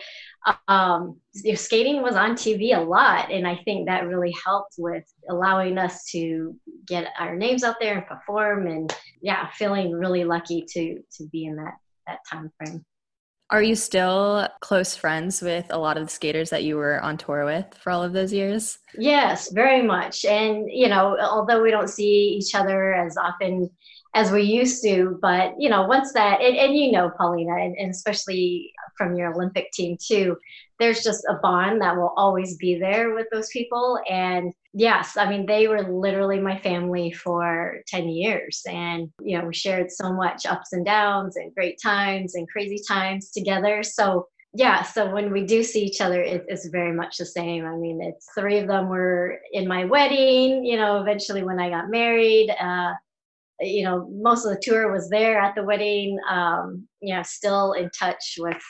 um, 0.67 1.21
skating 1.55 2.03
was 2.03 2.17
on 2.17 2.33
TV 2.33 2.77
a 2.77 2.81
lot, 2.81 3.31
and 3.31 3.47
I 3.47 3.61
think 3.65 3.87
that 3.87 4.09
really 4.09 4.35
helped 4.45 4.75
with 4.77 5.05
allowing 5.31 5.79
us 5.79 6.05
to 6.07 6.57
get 6.85 7.13
our 7.17 7.37
names 7.37 7.63
out 7.63 7.77
there 7.79 7.99
and 7.99 8.07
perform. 8.09 8.67
And 8.67 8.93
yeah, 9.21 9.51
feeling 9.53 9.93
really 9.93 10.25
lucky 10.25 10.65
to 10.71 11.01
to 11.19 11.29
be 11.29 11.45
in 11.45 11.55
that 11.57 11.75
that 12.09 12.19
time 12.29 12.51
frame. 12.59 12.85
Are 13.53 13.63
you 13.63 13.75
still 13.77 14.49
close 14.63 14.97
friends 14.97 15.43
with 15.43 15.67
a 15.69 15.79
lot 15.79 15.99
of 15.99 16.05
the 16.05 16.11
skaters 16.11 16.49
that 16.51 16.65
you 16.65 16.77
were 16.77 16.99
on 17.03 17.19
tour 17.19 17.45
with 17.45 17.67
for 17.79 17.91
all 17.91 18.03
of 18.03 18.15
those 18.15 18.33
years? 18.33 18.79
Yes, 18.97 19.53
very 19.53 19.83
much. 19.83 20.25
And, 20.25 20.71
you 20.73 20.89
know, 20.89 21.19
although 21.21 21.63
we 21.63 21.71
don't 21.71 21.91
see 21.91 22.39
each 22.39 22.55
other 22.55 22.95
as 22.95 23.19
often 23.19 23.69
as 24.15 24.33
we 24.33 24.43
used 24.45 24.83
to, 24.85 25.19
but, 25.21 25.53
you 25.59 25.69
know, 25.69 25.87
once 25.87 26.15
that, 26.15 26.41
and, 26.41 26.57
and 26.57 26.75
you 26.75 26.93
know, 26.93 27.11
Polina, 27.11 27.57
and, 27.57 27.77
and 27.77 27.91
especially 27.91 28.73
from 28.97 29.17
your 29.17 29.35
Olympic 29.35 29.71
team 29.73 29.97
too, 30.01 30.37
there's 30.79 31.03
just 31.03 31.25
a 31.29 31.35
bond 31.35 31.81
that 31.81 31.97
will 31.97 32.13
always 32.17 32.57
be 32.57 32.79
there 32.79 33.15
with 33.15 33.27
those 33.31 33.49
people. 33.51 33.99
And 34.11 34.53
yes, 34.73 35.17
I 35.17 35.29
mean, 35.29 35.47
they 35.47 35.69
were 35.69 35.83
literally 35.83 36.41
my 36.41 36.59
family 36.59 37.13
for 37.13 37.83
10 37.87 38.09
years. 38.09 38.63
And, 38.67 39.11
you 39.21 39.39
know, 39.39 39.47
we 39.47 39.55
shared 39.55 39.91
so 39.91 40.13
much 40.13 40.47
ups 40.47 40.73
and 40.73 40.85
downs 40.85 41.37
and 41.37 41.55
great 41.55 41.79
times 41.81 42.35
and 42.35 42.49
crazy 42.49 42.83
times 42.87 43.31
together. 43.31 43.83
So, 43.83 44.29
yeah, 44.55 44.83
so 44.83 45.11
when 45.11 45.33
we 45.33 45.47
do 45.47 45.63
see 45.63 45.83
each 45.85 46.01
other, 46.01 46.21
it, 46.21 46.45
it's 46.49 46.67
very 46.67 46.93
much 46.93 47.17
the 47.17 47.27
same. 47.27 47.65
I 47.65 47.75
mean, 47.77 48.03
it's 48.03 48.29
three 48.37 48.59
of 48.59 48.67
them 48.67 48.89
were 48.89 49.39
in 49.53 49.67
my 49.67 49.85
wedding, 49.85 50.65
you 50.65 50.77
know, 50.77 51.01
eventually 51.01 51.43
when 51.43 51.59
I 51.59 51.71
got 51.71 51.91
married. 51.91 52.51
Uh, 52.51 52.93
you 53.61 53.85
know, 53.85 54.09
most 54.11 54.45
of 54.45 54.53
the 54.53 54.61
tour 54.61 54.93
was 54.93 55.09
there 55.09 55.39
at 55.39 55.55
the 55.55 55.63
wedding. 55.63 56.19
Um, 56.29 56.87
you 57.01 57.15
know, 57.15 57.23
still 57.23 57.73
in 57.73 57.91
touch 57.91 58.37
with 58.39 58.63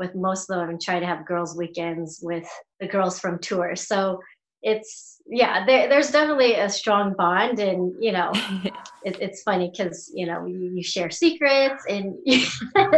with 0.00 0.14
most 0.16 0.50
of 0.50 0.56
them 0.56 0.70
and 0.70 0.80
try 0.80 0.98
to 0.98 1.06
have 1.06 1.26
girls' 1.26 1.56
weekends 1.56 2.18
with 2.22 2.48
the 2.80 2.88
girls 2.88 3.20
from 3.20 3.38
tour. 3.38 3.76
So 3.76 4.18
it's 4.62 5.18
yeah, 5.26 5.64
there, 5.64 5.88
there's 5.88 6.10
definitely 6.10 6.54
a 6.54 6.68
strong 6.68 7.14
bond, 7.16 7.60
and 7.60 7.94
you 8.00 8.10
know, 8.10 8.32
it, 9.04 9.20
it's 9.20 9.42
funny 9.42 9.70
because 9.70 10.10
you 10.14 10.26
know 10.26 10.44
you, 10.44 10.72
you, 10.74 10.82
share 10.82 11.10
secrets, 11.10 11.84
and 11.88 12.16
you 12.24 12.44
know, 12.74 12.90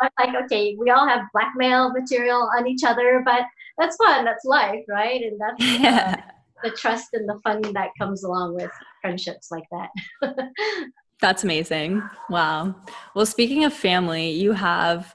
I'm 0.00 0.10
like, 0.18 0.44
okay, 0.44 0.76
we 0.78 0.90
all 0.90 1.08
have 1.08 1.22
blackmail 1.32 1.92
material 1.92 2.48
on 2.56 2.68
each 2.68 2.84
other, 2.84 3.22
but 3.24 3.40
that's 3.78 3.96
fun. 3.96 4.24
That's 4.24 4.44
life, 4.44 4.84
right? 4.88 5.22
And 5.22 5.40
that's 5.40 5.80
yeah. 5.80 6.14
uh, 6.18 6.68
the 6.68 6.70
trust 6.70 7.08
and 7.14 7.28
the 7.28 7.40
fun 7.42 7.62
that 7.72 7.88
comes 7.98 8.22
along 8.22 8.54
with 8.54 8.70
friendships 9.02 9.50
like 9.50 9.64
that. 9.72 10.50
that's 11.20 11.44
amazing. 11.44 12.02
Wow. 12.30 12.74
Well, 13.14 13.26
speaking 13.26 13.64
of 13.64 13.72
family, 13.72 14.30
you 14.30 14.52
have 14.52 15.14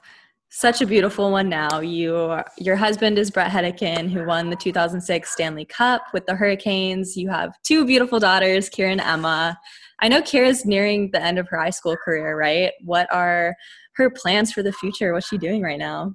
such 0.54 0.82
a 0.82 0.86
beautiful 0.86 1.32
one 1.32 1.48
now. 1.48 1.80
You, 1.80 2.38
your 2.58 2.76
husband 2.76 3.18
is 3.18 3.30
Brett 3.30 3.50
Hedican, 3.50 4.10
who 4.10 4.26
won 4.26 4.50
the 4.50 4.56
2006 4.56 5.30
Stanley 5.30 5.64
Cup 5.64 6.02
with 6.12 6.26
the 6.26 6.34
Hurricanes. 6.34 7.16
You 7.16 7.30
have 7.30 7.54
two 7.62 7.86
beautiful 7.86 8.20
daughters, 8.20 8.68
Keara 8.68 8.92
and 8.92 9.00
Emma. 9.00 9.58
I 10.00 10.08
know 10.08 10.20
Keara's 10.20 10.66
nearing 10.66 11.10
the 11.10 11.22
end 11.22 11.38
of 11.38 11.48
her 11.48 11.58
high 11.58 11.70
school 11.70 11.96
career, 11.96 12.36
right? 12.36 12.72
What 12.82 13.10
are 13.10 13.56
her 13.94 14.10
plans 14.10 14.52
for 14.52 14.62
the 14.62 14.72
future? 14.72 15.14
What's 15.14 15.26
she 15.26 15.38
doing 15.38 15.62
right 15.62 15.78
now? 15.78 16.14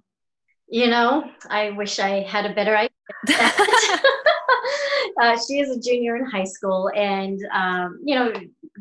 You 0.69 0.87
know, 0.87 1.31
I 1.49 1.71
wish 1.71 1.97
I 1.97 2.21
had 2.21 2.45
a 2.45 2.53
better 2.53 2.77
idea. 2.77 2.89
uh, 5.21 5.37
she 5.37 5.59
is 5.59 5.69
a 5.69 5.79
junior 5.79 6.15
in 6.15 6.25
high 6.25 6.43
school, 6.43 6.89
and 6.95 7.39
um, 7.53 7.99
you 8.03 8.15
know, 8.15 8.33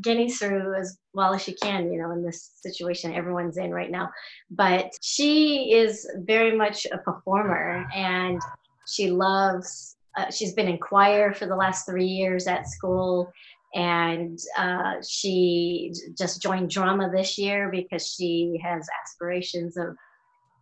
getting 0.02 0.30
through 0.30 0.75
as 0.75 0.99
well 1.14 1.35
as 1.35 1.42
she 1.42 1.54
can, 1.54 1.92
you 1.92 2.00
know, 2.00 2.11
in 2.11 2.25
this 2.25 2.52
situation 2.56 3.14
everyone's 3.14 3.56
in 3.56 3.70
right 3.70 3.90
now. 3.90 4.11
But 4.50 4.92
she 5.02 5.73
is 5.73 6.08
very 6.18 6.56
much 6.56 6.87
a 6.92 6.99
performer, 6.99 7.87
and 7.94 8.40
she 8.87 9.11
loves. 9.11 9.96
Uh, 10.16 10.30
she's 10.30 10.54
been 10.54 10.68
in 10.68 10.78
choir 10.78 11.35
for 11.35 11.46
the 11.46 11.56
last 11.56 11.85
three 11.85 12.06
years 12.06 12.46
at 12.46 12.66
school 12.66 13.30
and 13.75 14.38
uh, 14.56 14.94
she 15.06 15.92
just 16.16 16.40
joined 16.40 16.70
drama 16.70 17.11
this 17.11 17.37
year 17.37 17.68
because 17.70 18.08
she 18.08 18.58
has 18.64 18.88
aspirations 19.04 19.76
of 19.76 19.94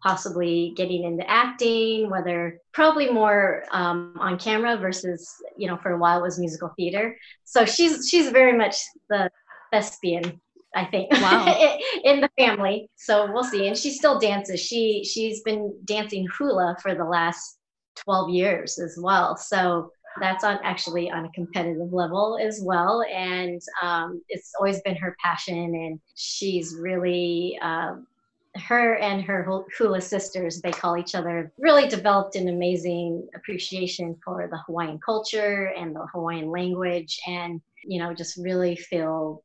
possibly 0.04 0.74
getting 0.76 1.04
into 1.04 1.28
acting, 1.28 2.10
whether 2.10 2.60
probably 2.72 3.10
more 3.10 3.64
um, 3.72 4.14
on 4.20 4.38
camera 4.38 4.76
versus, 4.76 5.32
you 5.56 5.66
know, 5.66 5.78
for 5.78 5.92
a 5.92 5.98
while 5.98 6.18
it 6.18 6.22
was 6.22 6.38
musical 6.38 6.70
theater. 6.76 7.16
So 7.44 7.64
she's 7.64 8.06
she's 8.08 8.28
very 8.28 8.56
much 8.56 8.76
the 9.08 9.30
thespian, 9.72 10.40
I 10.76 10.84
think, 10.84 11.10
wow. 11.10 11.46
in 12.04 12.20
the 12.20 12.28
family. 12.38 12.90
So 12.96 13.32
we'll 13.32 13.44
see. 13.44 13.66
And 13.66 13.76
she 13.76 13.90
still 13.90 14.18
dances. 14.18 14.60
She 14.60 15.04
she's 15.10 15.40
been 15.40 15.74
dancing 15.86 16.28
hula 16.36 16.76
for 16.82 16.94
the 16.94 17.04
last 17.04 17.58
12 18.04 18.28
years 18.28 18.78
as 18.78 18.98
well. 19.00 19.38
So 19.38 19.90
that's 20.20 20.44
on 20.44 20.58
actually 20.62 21.10
on 21.10 21.24
a 21.24 21.32
competitive 21.32 21.92
level 21.92 22.38
as 22.40 22.60
well 22.62 23.02
and 23.12 23.60
um, 23.82 24.22
it's 24.28 24.52
always 24.60 24.80
been 24.82 24.94
her 24.94 25.16
passion 25.20 25.74
and 25.74 25.98
she's 26.14 26.76
really 26.78 27.58
um, 27.60 28.06
her 28.56 28.96
and 28.96 29.22
her 29.22 29.64
hula 29.76 30.00
sisters, 30.00 30.60
they 30.60 30.70
call 30.70 30.96
each 30.96 31.14
other, 31.14 31.52
really 31.58 31.88
developed 31.88 32.36
an 32.36 32.48
amazing 32.48 33.28
appreciation 33.34 34.16
for 34.24 34.48
the 34.50 34.58
Hawaiian 34.66 35.00
culture 35.04 35.72
and 35.76 35.94
the 35.94 36.06
Hawaiian 36.12 36.50
language, 36.50 37.18
and 37.26 37.60
you 37.82 37.98
know, 37.98 38.14
just 38.14 38.36
really 38.36 38.76
feel 38.76 39.42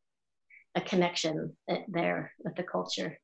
a 0.76 0.82
connection 0.82 1.56
uh, 1.70 1.78
there 1.88 2.34
with 2.44 2.56
the 2.56 2.64
culture. 2.64 3.20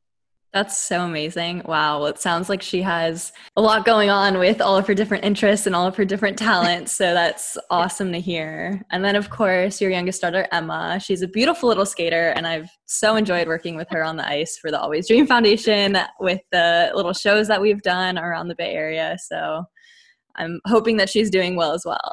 That's 0.55 0.77
so 0.77 1.01
amazing. 1.01 1.63
Wow. 1.65 1.99
Well, 1.99 2.07
it 2.07 2.17
sounds 2.17 2.47
like 2.47 2.61
she 2.61 2.81
has 2.81 3.33
a 3.57 3.61
lot 3.61 3.83
going 3.83 4.09
on 4.09 4.39
with 4.39 4.61
all 4.61 4.77
of 4.77 4.87
her 4.87 4.93
different 4.93 5.25
interests 5.25 5.67
and 5.67 5.75
all 5.75 5.85
of 5.85 5.97
her 5.97 6.05
different 6.05 6.37
talents. 6.37 6.93
So 6.93 7.13
that's 7.13 7.57
awesome 7.69 8.13
to 8.13 8.21
hear. 8.21 8.81
And 8.89 9.03
then, 9.03 9.17
of 9.17 9.29
course, 9.29 9.81
your 9.81 9.91
youngest 9.91 10.21
daughter, 10.21 10.47
Emma. 10.53 10.97
She's 11.03 11.21
a 11.21 11.27
beautiful 11.27 11.67
little 11.67 11.85
skater, 11.85 12.29
and 12.37 12.47
I've 12.47 12.69
so 12.85 13.17
enjoyed 13.17 13.49
working 13.49 13.75
with 13.75 13.89
her 13.89 14.01
on 14.01 14.15
the 14.15 14.25
ice 14.25 14.57
for 14.57 14.71
the 14.71 14.79
Always 14.79 15.09
Dream 15.09 15.27
Foundation 15.27 15.97
with 16.21 16.39
the 16.53 16.89
little 16.95 17.11
shows 17.11 17.49
that 17.49 17.61
we've 17.61 17.81
done 17.81 18.17
around 18.17 18.47
the 18.47 18.55
Bay 18.55 18.71
Area. 18.75 19.17
So 19.27 19.65
I'm 20.37 20.59
hoping 20.65 20.97
that 20.97 21.09
she's 21.09 21.29
doing 21.29 21.55
well 21.55 21.73
as 21.73 21.85
well. 21.85 22.11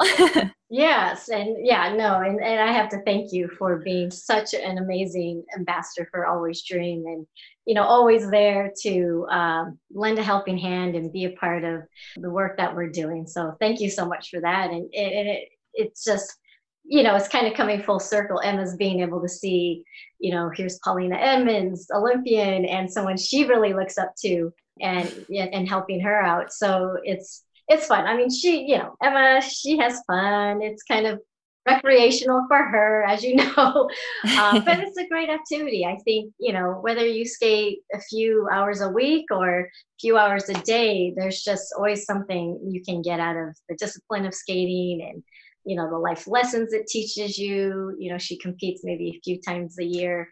yes, 0.70 1.28
and 1.28 1.56
yeah, 1.64 1.94
no, 1.94 2.20
and, 2.20 2.40
and 2.40 2.60
I 2.60 2.72
have 2.72 2.88
to 2.90 3.02
thank 3.04 3.32
you 3.32 3.48
for 3.58 3.78
being 3.78 4.10
such 4.10 4.54
an 4.54 4.78
amazing 4.78 5.44
ambassador 5.56 6.08
for 6.10 6.26
Always 6.26 6.62
Dream, 6.62 7.04
and 7.06 7.26
you 7.66 7.74
know, 7.74 7.84
always 7.84 8.30
there 8.30 8.72
to 8.82 9.26
um, 9.30 9.78
lend 9.92 10.18
a 10.18 10.22
helping 10.22 10.58
hand 10.58 10.94
and 10.94 11.12
be 11.12 11.24
a 11.24 11.30
part 11.32 11.64
of 11.64 11.82
the 12.16 12.30
work 12.30 12.56
that 12.56 12.74
we're 12.74 12.90
doing. 12.90 13.26
So 13.26 13.56
thank 13.60 13.80
you 13.80 13.90
so 13.90 14.06
much 14.06 14.30
for 14.30 14.40
that, 14.40 14.70
and 14.70 14.88
it, 14.92 15.26
it 15.26 15.48
it's 15.74 16.04
just 16.04 16.36
you 16.84 17.02
know, 17.02 17.14
it's 17.14 17.28
kind 17.28 17.46
of 17.46 17.54
coming 17.54 17.82
full 17.82 18.00
circle. 18.00 18.40
Emma's 18.40 18.76
being 18.76 19.00
able 19.00 19.20
to 19.22 19.28
see, 19.28 19.84
you 20.18 20.32
know, 20.32 20.50
here's 20.54 20.80
Polina 20.80 21.16
Edmunds, 21.16 21.86
Olympian, 21.94 22.64
and 22.64 22.92
someone 22.92 23.16
she 23.16 23.44
really 23.44 23.72
looks 23.72 23.98
up 23.98 24.14
to, 24.22 24.52
and 24.80 25.08
and 25.30 25.68
helping 25.68 26.00
her 26.00 26.20
out. 26.20 26.52
So 26.52 26.96
it's 27.04 27.44
it's 27.68 27.86
fun. 27.86 28.06
I 28.06 28.16
mean, 28.16 28.30
she, 28.30 28.64
you 28.66 28.78
know, 28.78 28.94
Emma, 29.02 29.40
she 29.40 29.78
has 29.78 30.02
fun. 30.06 30.62
It's 30.62 30.82
kind 30.82 31.06
of 31.06 31.20
recreational 31.66 32.44
for 32.48 32.58
her, 32.58 33.04
as 33.04 33.22
you 33.22 33.36
know, 33.56 33.88
uh, 34.24 34.60
but 34.60 34.80
it's 34.80 34.98
a 34.98 35.08
great 35.08 35.28
activity. 35.28 35.84
I 35.84 35.96
think, 36.04 36.32
you 36.38 36.52
know, 36.52 36.78
whether 36.80 37.06
you 37.06 37.24
skate 37.24 37.80
a 37.94 38.00
few 38.00 38.48
hours 38.50 38.80
a 38.80 38.88
week 38.88 39.26
or 39.30 39.60
a 39.60 39.68
few 40.00 40.18
hours 40.18 40.48
a 40.48 40.54
day, 40.62 41.12
there's 41.16 41.42
just 41.42 41.72
always 41.76 42.04
something 42.04 42.58
you 42.68 42.82
can 42.82 43.02
get 43.02 43.20
out 43.20 43.36
of 43.36 43.56
the 43.68 43.76
discipline 43.76 44.26
of 44.26 44.34
skating 44.34 45.06
and, 45.08 45.22
you 45.64 45.76
know, 45.76 45.88
the 45.88 45.98
life 45.98 46.26
lessons 46.26 46.72
it 46.72 46.88
teaches 46.88 47.38
you. 47.38 47.94
You 47.98 48.10
know, 48.10 48.18
she 48.18 48.36
competes 48.38 48.82
maybe 48.84 49.10
a 49.10 49.20
few 49.22 49.40
times 49.40 49.78
a 49.78 49.84
year. 49.84 50.28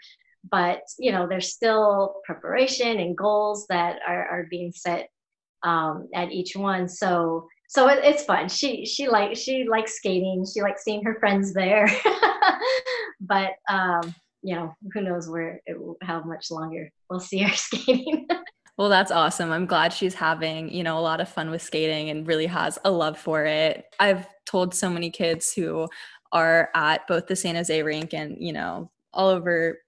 But 0.51 0.81
you 0.99 1.13
know, 1.13 1.27
there's 1.29 1.53
still 1.53 2.15
preparation 2.25 2.99
and 2.99 3.17
goals 3.17 3.67
that 3.69 3.99
are, 4.09 4.27
are 4.27 4.47
being 4.49 4.73
set 4.73 5.11
um, 5.62 6.09
at 6.14 6.33
each 6.33 6.57
one. 6.57 6.88
So 6.88 7.47
so 7.69 7.88
it, 7.88 8.00
it's 8.02 8.25
fun. 8.25 8.49
She 8.49 8.85
she 8.85 9.09
like 9.09 9.37
she 9.37 9.64
likes 9.69 9.97
skating. 9.97 10.45
She 10.52 10.61
likes 10.62 10.83
seeing 10.83 11.05
her 11.05 11.19
friends 11.21 11.52
there. 11.52 11.88
but 13.21 13.52
um, 13.69 14.14
you 14.43 14.55
know, 14.57 14.75
who 14.93 15.02
knows 15.02 15.29
where 15.29 15.61
it, 15.67 15.79
will, 15.79 15.97
how 16.02 16.23
much 16.23 16.50
longer 16.50 16.90
we'll 17.09 17.21
see 17.21 17.38
her 17.38 17.55
skating. 17.55 18.26
Well, 18.76 18.88
that's 18.88 19.11
awesome. 19.11 19.52
I'm 19.52 19.67
glad 19.67 19.93
she's 19.93 20.14
having, 20.14 20.73
you 20.73 20.83
know, 20.83 20.99
a 20.99 21.00
lot 21.00 21.21
of 21.21 21.29
fun 21.29 21.50
with 21.50 21.61
skating 21.61 22.09
and 22.09 22.26
really 22.26 22.47
has 22.47 22.79
a 22.85 22.90
love 22.90 23.19
for 23.19 23.45
it. 23.45 23.85
I've 24.00 24.26
told 24.47 24.75
so 24.75 24.88
many 24.88 25.11
kids 25.11 25.52
who 25.52 25.87
are 26.33 26.71
at 26.75 27.07
both 27.07 27.26
the 27.26 27.37
San 27.37 27.57
Jose 27.57 27.83
rink 27.83 28.14
and, 28.14 28.37
you 28.40 28.55
know, 28.55 28.90
all 29.12 29.29
over 29.29 29.79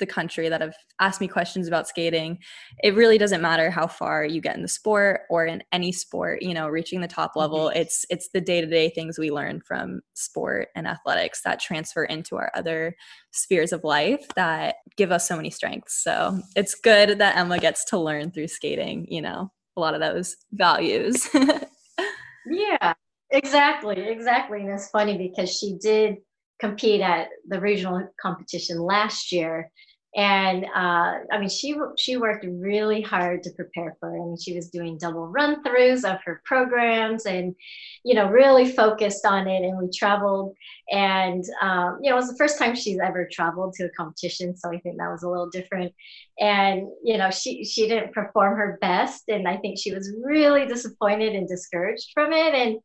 the 0.00 0.06
country 0.06 0.48
that 0.48 0.60
have 0.60 0.74
asked 0.98 1.20
me 1.20 1.28
questions 1.28 1.68
about 1.68 1.86
skating. 1.86 2.38
It 2.82 2.96
really 2.96 3.18
doesn't 3.18 3.40
matter 3.40 3.70
how 3.70 3.86
far 3.86 4.24
you 4.24 4.40
get 4.40 4.56
in 4.56 4.62
the 4.62 4.68
sport 4.68 5.20
or 5.30 5.46
in 5.46 5.62
any 5.70 5.92
sport, 5.92 6.42
you 6.42 6.52
know, 6.52 6.68
reaching 6.68 7.00
the 7.00 7.06
top 7.06 7.36
level. 7.36 7.68
Mm-hmm. 7.68 7.78
It's 7.78 8.04
it's 8.10 8.30
the 8.30 8.40
day-to-day 8.40 8.90
things 8.90 9.18
we 9.18 9.30
learn 9.30 9.60
from 9.60 10.00
sport 10.14 10.68
and 10.74 10.88
athletics 10.88 11.42
that 11.44 11.60
transfer 11.60 12.04
into 12.04 12.36
our 12.36 12.50
other 12.54 12.96
spheres 13.30 13.72
of 13.72 13.84
life 13.84 14.26
that 14.34 14.76
give 14.96 15.12
us 15.12 15.28
so 15.28 15.36
many 15.36 15.50
strengths. 15.50 16.02
So, 16.02 16.40
it's 16.56 16.74
good 16.74 17.18
that 17.18 17.36
Emma 17.36 17.58
gets 17.58 17.84
to 17.86 17.98
learn 17.98 18.32
through 18.32 18.48
skating, 18.48 19.06
you 19.08 19.22
know, 19.22 19.52
a 19.76 19.80
lot 19.80 19.94
of 19.94 20.00
those 20.00 20.36
values. 20.52 21.28
yeah, 22.46 22.94
exactly. 23.30 24.00
Exactly. 24.00 24.60
And 24.60 24.70
it's 24.70 24.88
funny 24.90 25.16
because 25.16 25.56
she 25.56 25.76
did 25.80 26.16
compete 26.60 27.00
at 27.00 27.28
the 27.48 27.58
regional 27.60 28.06
competition 28.20 28.78
last 28.78 29.32
year 29.32 29.70
and 30.16 30.64
uh, 30.64 31.18
I 31.30 31.38
mean, 31.38 31.48
she 31.48 31.76
she 31.96 32.16
worked 32.16 32.44
really 32.44 33.00
hard 33.00 33.44
to 33.44 33.50
prepare 33.52 33.96
for 34.00 34.12
it. 34.12 34.20
I 34.20 34.24
mean, 34.24 34.36
she 34.36 34.56
was 34.56 34.68
doing 34.68 34.98
double 34.98 35.28
run 35.28 35.62
throughs 35.62 36.04
of 36.04 36.20
her 36.24 36.42
programs, 36.44 37.26
and 37.26 37.54
you 38.04 38.14
know, 38.14 38.28
really 38.28 38.72
focused 38.72 39.24
on 39.24 39.46
it. 39.46 39.62
And 39.62 39.78
we 39.78 39.88
traveled, 39.96 40.56
and 40.90 41.44
um, 41.62 41.98
you 42.02 42.10
know, 42.10 42.16
it 42.16 42.20
was 42.20 42.28
the 42.28 42.36
first 42.36 42.58
time 42.58 42.74
she's 42.74 42.98
ever 42.98 43.28
traveled 43.30 43.74
to 43.74 43.84
a 43.84 43.90
competition, 43.90 44.56
so 44.56 44.70
I 44.70 44.78
think 44.80 44.96
that 44.98 45.10
was 45.10 45.22
a 45.22 45.28
little 45.28 45.48
different. 45.48 45.92
And 46.40 46.88
you 47.04 47.16
know, 47.16 47.30
she 47.30 47.64
she 47.64 47.86
didn't 47.86 48.12
perform 48.12 48.56
her 48.56 48.78
best, 48.80 49.24
and 49.28 49.46
I 49.46 49.58
think 49.58 49.78
she 49.78 49.94
was 49.94 50.12
really 50.24 50.66
disappointed 50.66 51.36
and 51.36 51.46
discouraged 51.46 52.10
from 52.14 52.32
it. 52.32 52.52
And 52.52 52.78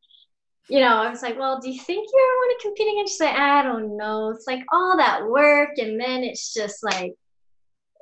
you 0.70 0.80
know, 0.80 0.98
I 0.98 1.10
was 1.10 1.22
like, 1.22 1.38
well, 1.38 1.60
do 1.60 1.70
you 1.70 1.80
think 1.80 2.08
you 2.12 2.20
ever 2.20 2.38
want 2.38 2.60
to 2.60 2.68
compete 2.68 2.88
again? 2.92 3.08
She's 3.08 3.20
like, 3.20 3.36
I 3.36 3.62
don't 3.62 3.98
know. 3.98 4.30
It's 4.30 4.48
like 4.48 4.64
all 4.72 4.98
that 4.98 5.26
work, 5.26 5.78
and 5.78 6.00
then 6.00 6.24
it's 6.24 6.54
just 6.54 6.84
like, 6.84 7.14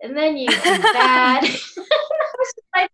and 0.01 0.15
then 0.15 0.38
you 0.38 0.48
do 0.48 0.55
bad. 0.63 1.43
like, 2.75 2.89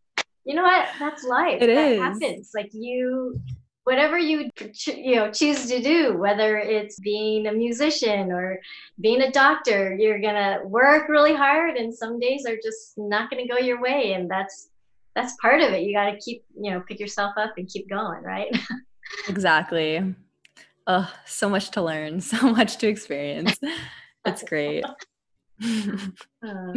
you 0.45 0.55
know 0.55 0.63
what? 0.63 0.87
That's 0.97 1.23
life. 1.23 1.61
It 1.61 1.67
that 1.67 1.91
is. 1.91 2.01
happens. 2.01 2.51
Like 2.55 2.69
you, 2.73 3.39
whatever 3.83 4.17
you 4.17 4.49
you 4.87 5.15
know 5.15 5.31
choose 5.31 5.67
to 5.67 5.81
do, 5.81 6.17
whether 6.17 6.57
it's 6.57 6.99
being 6.99 7.47
a 7.47 7.53
musician 7.53 8.31
or 8.31 8.59
being 8.99 9.21
a 9.21 9.31
doctor, 9.31 9.95
you're 9.95 10.19
gonna 10.19 10.61
work 10.65 11.09
really 11.09 11.35
hard, 11.35 11.77
and 11.77 11.93
some 11.93 12.19
days 12.19 12.45
are 12.47 12.57
just 12.63 12.97
not 12.97 13.29
gonna 13.29 13.47
go 13.47 13.57
your 13.57 13.79
way, 13.79 14.13
and 14.13 14.29
that's 14.29 14.69
that's 15.15 15.35
part 15.41 15.61
of 15.61 15.73
it. 15.73 15.83
You 15.83 15.93
got 15.93 16.09
to 16.09 16.17
keep 16.17 16.43
you 16.59 16.71
know 16.71 16.81
pick 16.87 16.99
yourself 16.99 17.33
up 17.37 17.53
and 17.57 17.67
keep 17.67 17.87
going, 17.87 18.23
right? 18.23 18.49
Exactly. 19.27 20.15
Oh, 20.87 21.11
so 21.25 21.49
much 21.49 21.69
to 21.71 21.81
learn, 21.83 22.19
so 22.21 22.51
much 22.51 22.77
to 22.77 22.87
experience. 22.87 23.57
That's 24.25 24.43
great. 24.43 24.83
Uh. 26.41 26.71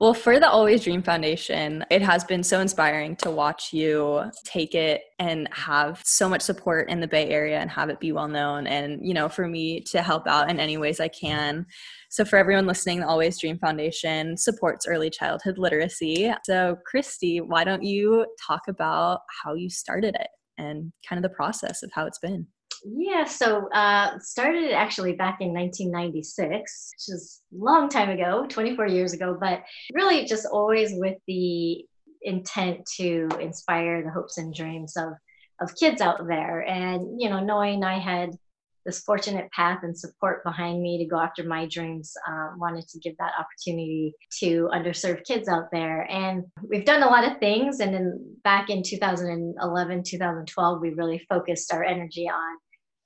well, 0.00 0.14
for 0.14 0.40
the 0.40 0.48
Always 0.48 0.84
Dream 0.84 1.02
Foundation, 1.02 1.84
it 1.90 2.00
has 2.00 2.24
been 2.24 2.42
so 2.42 2.60
inspiring 2.60 3.14
to 3.16 3.30
watch 3.30 3.74
you 3.74 4.24
take 4.46 4.74
it 4.74 5.02
and 5.18 5.50
have 5.52 6.00
so 6.02 6.30
much 6.30 6.40
support 6.40 6.88
in 6.88 6.98
the 6.98 7.06
Bay 7.06 7.28
Area 7.28 7.58
and 7.58 7.68
have 7.70 7.90
it 7.90 8.00
be 8.00 8.10
well 8.10 8.28
known. 8.28 8.66
And, 8.66 9.06
you 9.06 9.12
know, 9.12 9.28
for 9.28 9.46
me 9.46 9.82
to 9.90 10.00
help 10.00 10.26
out 10.26 10.50
in 10.50 10.58
any 10.58 10.78
ways 10.78 10.98
I 10.98 11.08
can. 11.08 11.66
So, 12.08 12.24
for 12.24 12.38
everyone 12.38 12.66
listening, 12.66 13.00
the 13.00 13.06
Always 13.06 13.38
Dream 13.38 13.58
Foundation 13.58 14.38
supports 14.38 14.86
early 14.86 15.10
childhood 15.10 15.58
literacy. 15.58 16.32
So, 16.44 16.78
Kristi, 16.90 17.42
why 17.46 17.64
don't 17.64 17.82
you 17.82 18.24
talk 18.40 18.62
about 18.68 19.20
how 19.44 19.52
you 19.52 19.68
started 19.68 20.14
it? 20.18 20.28
And 20.62 20.92
kind 21.08 21.22
of 21.22 21.28
the 21.28 21.34
process 21.34 21.82
of 21.82 21.90
how 21.92 22.06
it's 22.06 22.18
been. 22.18 22.46
Yeah, 22.84 23.24
so 23.24 23.68
uh, 23.72 24.18
started 24.18 24.72
actually 24.72 25.12
back 25.12 25.40
in 25.40 25.52
1996, 25.52 26.90
which 26.94 27.14
is 27.14 27.42
a 27.52 27.64
long 27.64 27.88
time 27.88 28.10
ago, 28.10 28.46
24 28.48 28.86
years 28.88 29.12
ago, 29.12 29.36
but 29.40 29.62
really 29.92 30.24
just 30.24 30.46
always 30.46 30.90
with 30.94 31.16
the 31.28 31.84
intent 32.22 32.84
to 32.96 33.28
inspire 33.40 34.02
the 34.02 34.10
hopes 34.10 34.38
and 34.38 34.54
dreams 34.54 34.96
of 34.96 35.12
of 35.60 35.74
kids 35.76 36.00
out 36.00 36.26
there. 36.26 36.66
And 36.66 37.20
you 37.20 37.30
know, 37.30 37.40
knowing 37.40 37.84
I 37.84 37.98
had 37.98 38.30
this 38.84 39.00
fortunate 39.00 39.50
path 39.52 39.80
and 39.82 39.96
support 39.96 40.44
behind 40.44 40.82
me 40.82 40.98
to 40.98 41.04
go 41.04 41.18
after 41.18 41.44
my 41.44 41.66
dreams. 41.66 42.12
Um, 42.28 42.56
wanted 42.58 42.88
to 42.88 42.98
give 42.98 43.16
that 43.18 43.32
opportunity 43.38 44.14
to 44.40 44.68
underserved 44.72 45.24
kids 45.24 45.48
out 45.48 45.70
there. 45.72 46.10
And 46.10 46.44
we've 46.68 46.84
done 46.84 47.02
a 47.02 47.08
lot 47.08 47.30
of 47.30 47.38
things. 47.38 47.80
And 47.80 47.94
then 47.94 48.36
back 48.44 48.70
in 48.70 48.82
2011, 48.82 50.02
2012, 50.04 50.80
we 50.80 50.90
really 50.90 51.24
focused 51.28 51.72
our 51.72 51.84
energy 51.84 52.28
on 52.28 52.58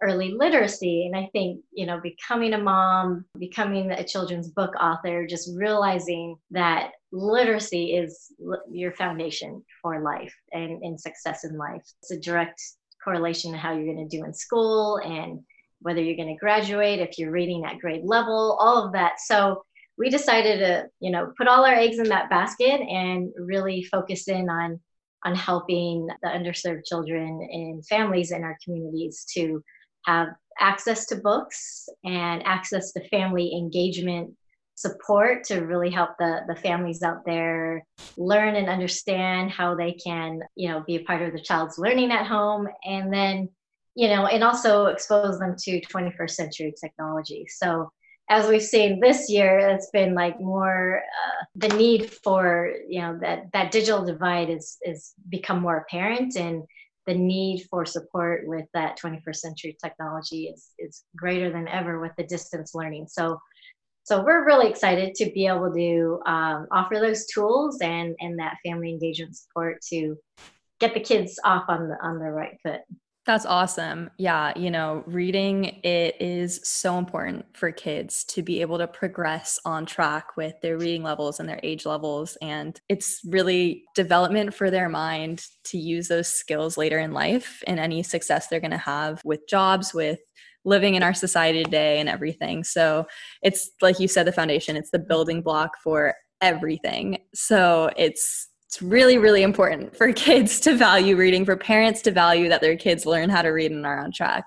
early 0.02 0.34
literacy. 0.36 1.06
And 1.06 1.16
I 1.16 1.28
think, 1.32 1.60
you 1.72 1.86
know, 1.86 2.00
becoming 2.00 2.54
a 2.54 2.58
mom, 2.58 3.24
becoming 3.38 3.90
a 3.90 4.04
children's 4.04 4.48
book 4.48 4.74
author, 4.80 5.26
just 5.26 5.50
realizing 5.56 6.36
that 6.50 6.92
literacy 7.12 7.96
is 7.96 8.32
your 8.70 8.92
foundation 8.92 9.64
for 9.80 10.02
life 10.02 10.34
and, 10.52 10.82
and 10.82 11.00
success 11.00 11.44
in 11.44 11.56
life. 11.56 11.82
It's 12.02 12.10
a 12.10 12.20
direct 12.20 12.60
correlation 13.02 13.52
to 13.52 13.58
how 13.58 13.72
you're 13.72 13.94
going 13.94 14.08
to 14.08 14.16
do 14.16 14.24
in 14.24 14.34
school 14.34 14.98
and 14.98 15.40
whether 15.80 16.00
you're 16.00 16.16
going 16.16 16.34
to 16.34 16.40
graduate, 16.40 17.00
if 17.00 17.18
you're 17.18 17.30
reading 17.30 17.64
at 17.64 17.78
grade 17.78 18.04
level, 18.04 18.56
all 18.60 18.84
of 18.84 18.92
that. 18.92 19.20
So 19.20 19.62
we 19.98 20.10
decided 20.10 20.58
to, 20.58 20.88
you 21.00 21.10
know, 21.10 21.32
put 21.38 21.48
all 21.48 21.64
our 21.64 21.74
eggs 21.74 21.98
in 21.98 22.08
that 22.08 22.30
basket 22.30 22.80
and 22.80 23.32
really 23.38 23.82
focus 23.84 24.28
in 24.28 24.48
on 24.48 24.80
on 25.24 25.34
helping 25.34 26.06
the 26.22 26.28
underserved 26.28 26.84
children 26.84 27.40
and 27.50 27.84
families 27.86 28.30
in 28.30 28.44
our 28.44 28.56
communities 28.62 29.24
to 29.34 29.62
have 30.04 30.28
access 30.60 31.06
to 31.06 31.16
books 31.16 31.88
and 32.04 32.46
access 32.46 32.92
to 32.92 33.08
family 33.08 33.52
engagement 33.52 34.32
support 34.76 35.42
to 35.42 35.60
really 35.60 35.90
help 35.90 36.10
the, 36.18 36.40
the 36.48 36.54
families 36.56 37.02
out 37.02 37.24
there 37.24 37.82
learn 38.18 38.56
and 38.56 38.68
understand 38.68 39.50
how 39.50 39.74
they 39.74 39.92
can 39.92 40.38
you 40.54 40.68
know 40.68 40.82
be 40.86 40.96
a 40.96 41.04
part 41.04 41.22
of 41.22 41.32
the 41.32 41.40
child's 41.40 41.78
learning 41.78 42.10
at 42.12 42.26
home 42.26 42.68
and 42.84 43.12
then 43.12 43.48
you 43.96 44.08
know, 44.08 44.26
and 44.26 44.44
also 44.44 44.86
expose 44.86 45.38
them 45.38 45.56
to 45.58 45.80
21st 45.80 46.30
century 46.30 46.74
technology. 46.78 47.46
So 47.48 47.90
as 48.28 48.46
we've 48.46 48.62
seen 48.62 49.00
this 49.00 49.30
year, 49.30 49.58
it's 49.58 49.90
been 49.90 50.14
like 50.14 50.38
more 50.38 50.98
uh, 50.98 51.44
the 51.54 51.68
need 51.76 52.12
for 52.22 52.72
you 52.88 53.00
know 53.00 53.18
that 53.20 53.50
that 53.52 53.72
digital 53.72 54.04
divide 54.04 54.50
is 54.50 54.76
is 54.82 55.14
become 55.28 55.60
more 55.60 55.78
apparent, 55.78 56.36
and 56.36 56.62
the 57.06 57.14
need 57.14 57.66
for 57.70 57.86
support 57.86 58.46
with 58.46 58.66
that 58.74 58.98
21st 58.98 59.36
century 59.36 59.76
technology 59.82 60.52
is 60.54 60.70
is 60.78 61.04
greater 61.16 61.50
than 61.50 61.66
ever 61.68 61.98
with 61.98 62.12
the 62.18 62.24
distance 62.24 62.74
learning. 62.74 63.06
So 63.08 63.40
so 64.02 64.22
we're 64.22 64.44
really 64.44 64.68
excited 64.68 65.14
to 65.16 65.30
be 65.32 65.46
able 65.46 65.72
to 65.72 66.20
um, 66.26 66.66
offer 66.70 66.96
those 67.00 67.26
tools 67.26 67.80
and 67.80 68.14
and 68.20 68.38
that 68.40 68.58
family 68.64 68.90
engagement 68.90 69.36
support 69.36 69.80
to 69.88 70.16
get 70.80 70.92
the 70.92 71.00
kids 71.00 71.38
off 71.44 71.64
on 71.68 71.88
the 71.88 71.96
on 72.02 72.18
the 72.18 72.30
right 72.30 72.58
foot. 72.62 72.80
That's 73.26 73.44
awesome. 73.44 74.08
Yeah, 74.18 74.52
you 74.56 74.70
know, 74.70 75.02
reading 75.04 75.64
it 75.82 76.14
is 76.20 76.60
so 76.62 76.96
important 76.96 77.44
for 77.56 77.72
kids 77.72 78.22
to 78.26 78.42
be 78.42 78.60
able 78.60 78.78
to 78.78 78.86
progress 78.86 79.58
on 79.64 79.84
track 79.84 80.36
with 80.36 80.54
their 80.62 80.78
reading 80.78 81.02
levels 81.02 81.40
and 81.40 81.48
their 81.48 81.58
age 81.64 81.84
levels 81.86 82.38
and 82.40 82.80
it's 82.88 83.20
really 83.26 83.82
development 83.96 84.54
for 84.54 84.70
their 84.70 84.88
mind 84.88 85.44
to 85.64 85.76
use 85.78 86.06
those 86.06 86.28
skills 86.28 86.76
later 86.78 87.00
in 87.00 87.10
life 87.12 87.64
and 87.66 87.80
any 87.80 88.04
success 88.04 88.46
they're 88.46 88.60
going 88.60 88.70
to 88.70 88.76
have 88.78 89.20
with 89.24 89.40
jobs 89.48 89.92
with 89.92 90.20
living 90.64 90.94
in 90.94 91.02
our 91.02 91.14
society 91.14 91.64
today 91.64 91.98
and 91.98 92.08
everything. 92.08 92.62
So, 92.62 93.06
it's 93.42 93.70
like 93.82 93.98
you 93.98 94.06
said 94.08 94.26
the 94.26 94.32
foundation, 94.32 94.76
it's 94.76 94.90
the 94.90 94.98
building 95.00 95.42
block 95.42 95.72
for 95.82 96.14
everything. 96.40 97.18
So, 97.34 97.90
it's 97.96 98.48
it's 98.76 98.82
really 98.82 99.16
really 99.16 99.42
important 99.42 99.96
for 99.96 100.12
kids 100.26 100.60
to 100.60 100.76
value 100.76 101.16
reading 101.16 101.46
for 101.46 101.56
parents 101.56 102.02
to 102.02 102.10
value 102.10 102.48
that 102.50 102.60
their 102.60 102.76
kids 102.76 103.06
learn 103.06 103.30
how 103.30 103.40
to 103.40 103.48
read 103.48 103.70
and 103.72 103.86
are 103.86 103.98
on 103.98 104.12
track. 104.12 104.46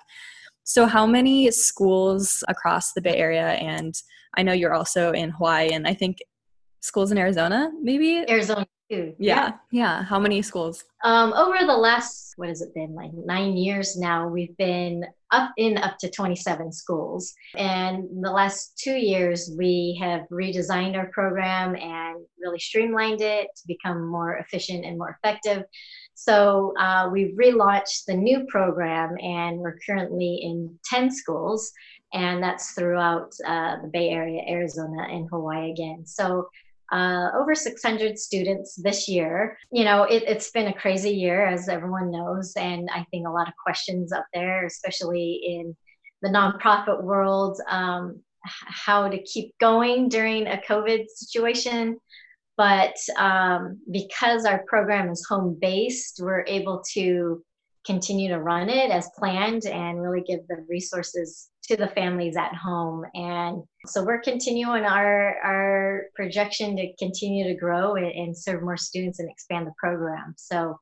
So 0.66 0.86
how 0.86 1.08
many 1.08 1.50
schools 1.50 2.44
across 2.48 2.94
the 2.94 3.02
bay 3.02 3.18
area 3.18 3.48
and 3.54 3.96
i 4.36 4.44
know 4.44 4.54
you're 4.54 4.76
also 4.76 5.12
in 5.14 5.32
hawaii 5.32 5.72
and 5.72 5.88
i 5.88 5.96
think 5.96 6.20
schools 6.82 7.12
in 7.12 7.18
arizona 7.18 7.72
maybe? 7.82 8.24
Arizona 8.30 8.68
too. 8.92 9.16
Yeah 9.18 9.36
yeah, 9.36 9.54
yeah. 9.72 10.04
how 10.04 10.20
many 10.20 10.44
schools? 10.44 10.84
Um, 11.04 11.34
over 11.34 11.58
the 11.66 11.76
last 11.76 12.34
what 12.38 12.50
has 12.50 12.62
it 12.62 12.72
been 12.76 12.94
like 12.94 13.12
nine 13.14 13.58
years 13.58 13.98
now 13.98 14.28
we've 14.28 14.56
been 14.58 15.06
up 15.32 15.52
in 15.58 15.78
up 15.78 15.98
to 16.00 16.10
27 16.10 16.72
schools. 16.72 17.34
And 17.56 18.06
the 18.22 18.32
last 18.32 18.78
two 18.78 18.96
years 18.96 19.52
we 19.58 19.98
have 20.02 20.22
redesigned 20.32 20.96
our 20.96 21.10
program 21.12 21.76
and 21.76 22.26
really 22.42 22.60
streamlined 22.60 23.22
it 23.22 23.48
to 23.56 23.68
become 23.68 24.08
more 24.08 24.38
efficient 24.38 24.86
and 24.86 24.98
more 24.98 25.18
effective. 25.22 25.64
So 26.16 26.74
uh, 26.80 27.10
we've 27.12 27.36
relaunched 27.36 28.06
the 28.08 28.16
new 28.16 28.46
program 28.50 29.16
and 29.22 29.60
we're 29.60 29.78
currently 29.86 30.40
in 30.44 30.78
10 30.86 31.12
schools 31.12 31.72
and 32.14 32.44
that's 32.44 32.72
throughout 32.72 33.32
uh, 33.46 33.78
the 33.82 33.90
bay 33.92 34.10
area 34.10 34.42
arizona 34.48 35.04
and 35.10 35.30
hawaii 35.30 35.72
again. 35.72 36.06
So 36.06 36.50
uh, 36.92 37.30
over 37.38 37.56
600 37.56 38.18
students 38.18 38.76
this 38.76 39.08
year. 39.08 39.58
You 39.72 39.84
know, 39.86 40.04
it, 40.04 40.28
has 40.28 40.50
been 40.52 40.68
a 40.68 40.74
crazy 40.74 41.12
year, 41.12 41.46
as 41.46 41.70
everyone 41.70 42.12
knows, 42.12 42.54
and 42.56 42.90
I 42.94 43.06
think 43.12 43.28
a 43.28 43.32
lot 43.32 43.48
of 43.48 43.54
questions 43.64 44.12
up 44.12 44.26
there, 44.34 44.66
especially 44.66 45.42
in 45.44 45.76
the 46.22 46.30
nonprofit 46.30 47.04
world. 47.04 47.60
Um, 47.70 48.22
how 48.44 49.10
to 49.10 49.22
keep 49.24 49.58
going 49.60 50.10
during 50.10 50.48
a 50.48 50.62
COVID 50.68 51.08
situation. 51.10 51.98
But 52.58 52.96
um, 53.18 53.80
because 53.90 54.46
our 54.46 54.64
program 54.68 55.10
is 55.10 55.26
home 55.28 55.58
based, 55.60 56.20
we're 56.22 56.44
able 56.46 56.84
to 56.94 57.44
continue 57.86 58.28
to 58.30 58.40
run 58.40 58.70
it 58.70 58.92
as 58.92 59.10
planned 59.18 59.66
and 59.66 60.02
really 60.02 60.22
give 60.22 60.42
the 60.48 60.66
resources 60.68 61.50
to 61.64 61.78
the 61.78 61.88
families 61.88 62.36
at 62.36 62.54
home. 62.54 63.06
And 63.14 63.64
so 63.90 64.04
we're 64.04 64.22
continuing 64.22 64.86
our, 64.86 65.38
our 65.40 66.04
projection 66.16 66.76
to 66.78 66.94
continue 66.98 67.48
to 67.48 67.56
grow 67.56 67.96
and, 67.96 68.08
and 68.08 68.38
serve 68.38 68.64
more 68.64 68.78
students 68.78 69.20
and 69.20 69.30
expand 69.30 69.68
the 69.68 69.74
program. 69.78 70.36
So, 70.38 70.80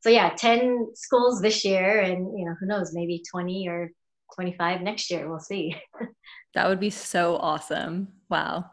so 0.00 0.10
yeah, 0.10 0.30
10 0.36 0.90
schools 0.94 1.40
this 1.40 1.64
year 1.64 2.00
and, 2.00 2.38
you 2.38 2.44
know, 2.44 2.54
who 2.58 2.66
knows, 2.66 2.92
maybe 2.92 3.22
20 3.30 3.68
or 3.68 3.90
25 4.34 4.82
next 4.82 5.10
year. 5.10 5.28
We'll 5.28 5.40
see. 5.40 5.76
that 6.54 6.68
would 6.68 6.80
be 6.80 6.90
so 6.90 7.36
awesome. 7.36 8.08
Wow. 8.28 8.70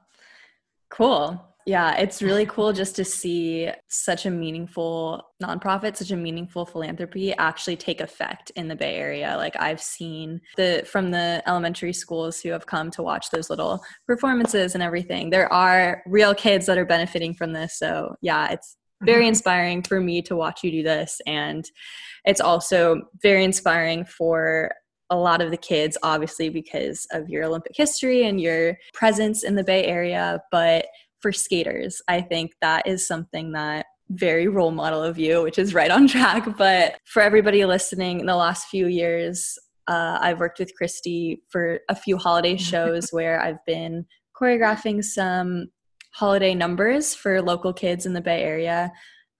Cool. 0.89 1.43
Yeah, 1.67 1.95
it's 1.97 2.21
really 2.21 2.45
cool 2.45 2.73
just 2.73 2.95
to 2.97 3.04
see 3.04 3.71
such 3.88 4.28
a 4.28 4.30
meaningful 4.30 5.23
nonprofit, 5.41 5.95
such 5.95 6.12
a 6.12 6.15
meaningful 6.15 6.63
philanthropy 6.63 7.34
actually 7.34 7.75
take 7.75 8.01
effect 8.01 8.51
in 8.56 8.67
the 8.67 8.75
Bay 8.75 8.95
Area. 8.97 9.36
Like 9.36 9.56
I've 9.60 9.82
seen 9.82 10.41
the 10.58 10.84
from 10.86 11.10
the 11.10 11.41
elementary 11.47 11.91
schools 11.91 12.39
who 12.39 12.49
have 12.49 12.67
come 12.67 12.91
to 12.91 13.01
watch 13.01 13.32
those 13.32 13.49
little 13.49 13.84
performances 14.06 14.75
and 14.75 14.84
everything. 14.84 15.32
There 15.32 15.51
are 15.51 16.04
real 16.06 16.36
kids 16.36 16.67
that 16.67 16.78
are 16.78 16.86
benefiting 16.86 17.34
from 17.34 17.54
this. 17.54 17.80
So, 17.80 18.15
yeah, 18.21 18.51
it's 18.51 18.78
very 19.01 19.23
mm-hmm. 19.23 19.30
inspiring 19.30 19.82
for 19.82 19.99
me 19.99 20.21
to 20.21 20.36
watch 20.36 20.63
you 20.63 20.69
do 20.71 20.84
this 20.84 21.19
and 21.25 21.65
it's 22.25 22.41
also 22.41 23.01
very 23.21 23.43
inspiring 23.43 24.06
for 24.06 24.71
a 25.10 25.15
lot 25.15 25.41
of 25.41 25.51
the 25.51 25.58
kids 25.58 25.97
obviously 26.01 26.49
because 26.49 27.06
of 27.12 27.30
your 27.30 27.43
olympic 27.43 27.73
history 27.75 28.25
and 28.25 28.39
your 28.39 28.78
presence 28.93 29.43
in 29.43 29.56
the 29.56 29.63
bay 29.63 29.86
area 29.86 30.41
but 30.49 30.86
for 31.21 31.32
skaters. 31.32 32.01
I 32.08 32.21
think 32.21 32.54
that 32.62 32.88
is 32.88 33.08
something 33.08 33.54
that 33.54 33.88
very 34.10 34.47
role 34.47 34.71
model 34.71 35.01
of 35.01 35.17
you, 35.17 35.41
which 35.41 35.58
is 35.58 35.73
right 35.73 35.91
on 35.91 36.08
track. 36.08 36.58
But 36.58 36.99
for 37.06 37.21
everybody 37.21 37.65
listening, 37.65 38.19
in 38.19 38.25
the 38.25 38.36
last 38.36 38.67
few 38.67 38.88
years, 38.88 39.58
uh, 39.88 40.17
I've 40.21 40.39
worked 40.39 40.60
with 40.60 40.73
Kristi 40.80 41.39
for 41.49 41.80
a 41.89 41.95
few 41.95 42.17
holiday 42.17 42.58
shows 42.71 43.10
where 43.12 43.41
I've 43.41 43.63
been 43.65 44.06
choreographing 44.39 45.04
some 45.04 45.67
holiday 46.13 46.54
numbers 46.54 47.13
for 47.13 47.41
local 47.41 47.73
kids 47.73 48.06
in 48.06 48.13
the 48.13 48.21
Bay 48.21 48.43
Area. 48.43 48.91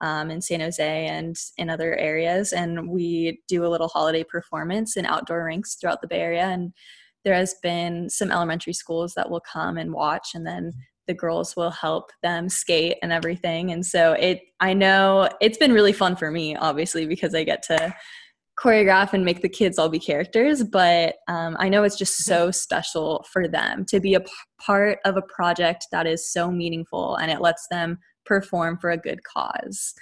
Um, 0.02 0.30
in 0.30 0.42
San 0.42 0.60
Jose 0.60 1.06
and 1.06 1.34
in 1.56 1.70
other 1.70 1.96
areas. 1.96 2.52
And 2.52 2.90
we 2.90 3.40
do 3.48 3.64
a 3.64 3.68
little 3.70 3.88
holiday 3.88 4.24
performance 4.24 4.94
in 4.94 5.06
outdoor 5.06 5.42
rinks 5.46 5.76
throughout 5.76 6.02
the 6.02 6.06
Bay 6.06 6.20
Area. 6.20 6.44
And 6.44 6.74
there 7.24 7.32
has 7.32 7.54
been 7.62 8.10
some 8.10 8.30
elementary 8.30 8.74
schools 8.74 9.14
that 9.14 9.30
will 9.30 9.40
come 9.40 9.78
and 9.78 9.94
watch 9.94 10.32
and 10.34 10.46
then 10.46 10.74
the 11.06 11.14
girls 11.14 11.54
will 11.56 11.70
help 11.70 12.10
them 12.22 12.48
skate 12.48 12.96
and 13.02 13.12
everything. 13.12 13.72
And 13.72 13.84
so 13.84 14.12
it 14.12 14.40
I 14.60 14.72
know 14.72 15.28
it's 15.40 15.58
been 15.58 15.72
really 15.72 15.92
fun 15.92 16.16
for 16.16 16.30
me, 16.30 16.56
obviously, 16.56 17.06
because 17.06 17.34
I 17.34 17.44
get 17.44 17.62
to 17.64 17.94
choreograph 18.58 19.12
and 19.12 19.24
make 19.24 19.42
the 19.42 19.48
kids 19.48 19.78
all 19.78 19.88
be 19.88 19.98
characters 19.98 20.64
but 20.64 21.16
um, 21.28 21.56
i 21.60 21.68
know 21.68 21.82
it's 21.82 21.98
just 21.98 22.24
so 22.24 22.50
special 22.50 23.24
for 23.30 23.46
them 23.46 23.84
to 23.84 24.00
be 24.00 24.14
a 24.14 24.20
p- 24.20 24.30
part 24.58 24.98
of 25.04 25.16
a 25.16 25.22
project 25.22 25.86
that 25.92 26.06
is 26.06 26.32
so 26.32 26.50
meaningful 26.50 27.16
and 27.16 27.30
it 27.30 27.40
lets 27.40 27.66
them 27.70 27.98
perform 28.24 28.78
for 28.78 28.90
a 28.90 28.96
good 28.96 29.20
cause 29.24 29.92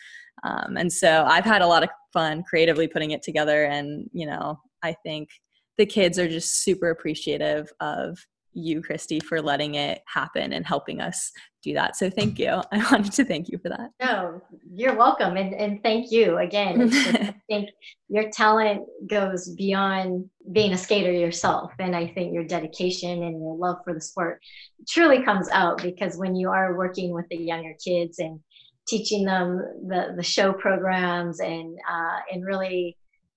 um, 0.44 0.76
and 0.76 0.92
so 0.92 1.24
i've 1.26 1.44
had 1.44 1.62
a 1.62 1.66
lot 1.66 1.82
of 1.82 1.88
fun 2.12 2.44
creatively 2.48 2.86
putting 2.86 3.10
it 3.10 3.22
together 3.22 3.64
and 3.64 4.08
you 4.12 4.24
know 4.24 4.56
i 4.84 4.94
think 5.02 5.28
the 5.76 5.86
kids 5.86 6.16
are 6.16 6.28
just 6.28 6.62
super 6.62 6.90
appreciative 6.90 7.72
of 7.80 8.16
you, 8.54 8.80
Kristi, 8.80 9.22
for 9.22 9.40
letting 9.40 9.74
it 9.74 10.02
happen 10.06 10.52
and 10.52 10.66
helping 10.66 11.00
us 11.00 11.32
do 11.62 11.74
that. 11.74 11.96
So 11.96 12.10
thank 12.10 12.38
you. 12.38 12.62
I 12.72 12.78
wanted 12.90 13.12
to 13.12 13.24
thank 13.24 13.48
you 13.48 13.58
for 13.58 13.68
that. 13.70 13.90
No, 14.00 14.42
you're 14.72 14.96
welcome. 14.96 15.36
And, 15.36 15.54
and 15.54 15.82
thank 15.82 16.10
you 16.10 16.38
again. 16.38 16.90
I 16.92 17.34
think 17.48 17.70
your 18.08 18.30
talent 18.30 18.82
goes 19.08 19.48
beyond 19.50 20.28
being 20.52 20.72
a 20.72 20.78
skater 20.78 21.12
yourself. 21.12 21.72
And 21.78 21.96
I 21.96 22.06
think 22.06 22.32
your 22.32 22.44
dedication 22.44 23.22
and 23.22 23.40
your 23.40 23.56
love 23.56 23.78
for 23.84 23.94
the 23.94 24.00
sport 24.00 24.40
truly 24.88 25.22
comes 25.22 25.48
out 25.50 25.82
because 25.82 26.16
when 26.16 26.36
you 26.36 26.50
are 26.50 26.76
working 26.76 27.12
with 27.12 27.26
the 27.30 27.36
younger 27.36 27.74
kids 27.84 28.18
and 28.18 28.40
teaching 28.86 29.24
them 29.24 29.56
the, 29.86 30.12
the 30.16 30.22
show 30.22 30.52
programs 30.52 31.40
and, 31.40 31.78
uh, 31.90 32.18
and 32.30 32.44
really 32.44 32.96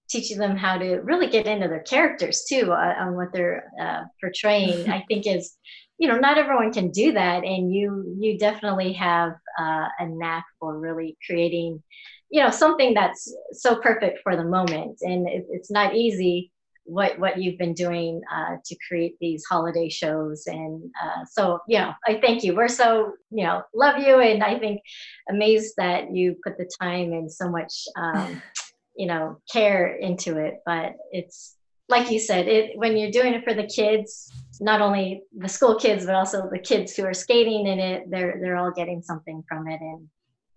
teaching 0.10 0.38
them 0.38 0.56
how 0.56 0.78
to 0.78 0.98
really 0.98 1.28
get 1.28 1.48
into 1.48 1.68
their 1.68 1.82
characters 1.82 2.46
too 2.48 2.72
uh, 2.72 2.96
on 3.00 3.16
what 3.16 3.32
they're 3.34 3.72
uh, 3.82 4.04
portraying 4.22 4.90
i 4.98 5.04
think 5.08 5.28
is 5.28 5.56
you 5.98 6.08
know 6.08 6.18
not 6.18 6.38
everyone 6.38 6.72
can 6.72 6.90
do 6.92 7.12
that 7.14 7.44
and 7.44 7.74
you 7.74 8.16
you 8.20 8.38
definitely 8.38 8.94
have 8.94 9.32
uh, 9.60 9.88
a 10.00 10.08
knack 10.08 10.46
for 10.60 10.80
really 10.80 11.18
creating 11.26 11.82
you 12.30 12.42
know 12.42 12.50
something 12.50 12.94
that's 12.94 13.34
so 13.54 13.76
perfect 13.80 14.20
for 14.24 14.36
the 14.36 14.44
moment. 14.44 14.98
And 15.02 15.28
it, 15.28 15.46
it's 15.50 15.72
not 15.72 15.96
easy 15.96 16.52
what 16.84 17.20
what 17.20 17.38
you've 17.38 17.58
been 17.58 17.74
doing 17.74 18.22
uh, 18.34 18.58
to 18.66 18.76
create 18.88 19.16
these 19.20 19.44
holiday 19.50 19.90
shows. 19.90 20.44
And 20.48 20.84
uh, 21.02 21.26
so 21.30 21.60
you 21.68 21.80
know 21.80 21.94
i 22.06 22.20
thank 22.22 22.44
you. 22.44 22.56
We're 22.56 22.68
so 22.68 23.14
you 23.32 23.46
know 23.46 23.62
love 23.74 24.00
you 24.00 24.20
and 24.20 24.44
i 24.44 24.58
think 24.58 24.82
amazed 25.30 25.74
that 25.78 26.14
you 26.14 26.36
put 26.44 26.58
the 26.58 26.70
time 26.82 27.14
and 27.14 27.32
so 27.32 27.50
much 27.50 27.74
um, 27.98 28.42
you 28.98 29.08
know 29.08 29.40
care 29.52 29.96
into 29.96 30.38
it 30.38 30.56
but 30.66 30.94
it's 31.12 31.58
like 31.90 32.12
you 32.12 32.20
said 32.20 32.48
it 32.48 32.78
when 32.78 32.98
you're 32.98 33.12
doing 33.12 33.34
it 33.34 33.44
for 33.44 33.54
the 33.54 33.66
kids 33.66 34.32
not 34.60 34.82
only 34.82 35.24
the 35.38 35.48
school 35.48 35.76
kids 35.76 36.06
but 36.06 36.16
also 36.16 36.50
the 36.52 36.60
kids 36.60 36.96
who 36.96 37.04
are 37.04 37.14
skating 37.14 37.68
in 37.68 37.80
it 37.80 38.10
they're 38.10 38.40
they're 38.42 38.58
all 38.58 38.72
getting 38.72 39.02
something 39.02 39.44
from 39.48 39.68
it. 39.68 39.80
And 39.82 40.08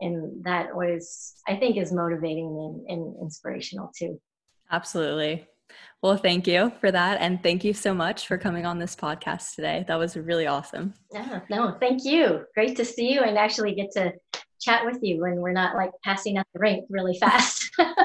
and 0.03 0.45
that 0.45 0.75
was 0.75 1.35
i 1.47 1.57
think 1.57 1.77
is 1.77 1.93
motivating 1.93 2.47
and, 2.89 2.99
and 2.99 3.17
inspirational 3.21 3.93
too. 3.97 4.21
Absolutely. 4.71 5.47
Well 6.03 6.17
thank 6.17 6.47
you 6.47 6.73
for 6.81 6.91
that. 6.91 7.21
And 7.21 7.43
thank 7.43 7.65
you 7.65 7.75
so 7.75 7.93
much 7.93 8.27
for 8.27 8.39
coming 8.39 8.65
on 8.65 8.79
this 8.79 8.97
podcast 8.97 9.55
today. 9.55 9.85
That 9.87 9.99
was 9.99 10.17
really 10.17 10.47
awesome. 10.47 10.95
Yeah 11.13 11.41
no 11.51 11.77
thank 11.81 12.05
you. 12.05 12.45
Great 12.55 12.77
to 12.77 12.85
see 12.85 13.13
you 13.13 13.21
and 13.21 13.37
actually 13.37 13.75
get 13.75 13.91
to 13.93 14.13
chat 14.61 14.85
with 14.85 14.99
you 15.03 15.21
when 15.21 15.37
we're 15.37 15.53
not 15.53 15.75
like 15.75 15.91
passing 16.05 16.39
up 16.39 16.47
the 16.55 16.61
rink 16.61 16.87
really 16.91 17.19
fast. 17.19 17.71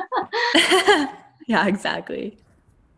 yeah, 1.48 1.68
exactly. 1.68 2.38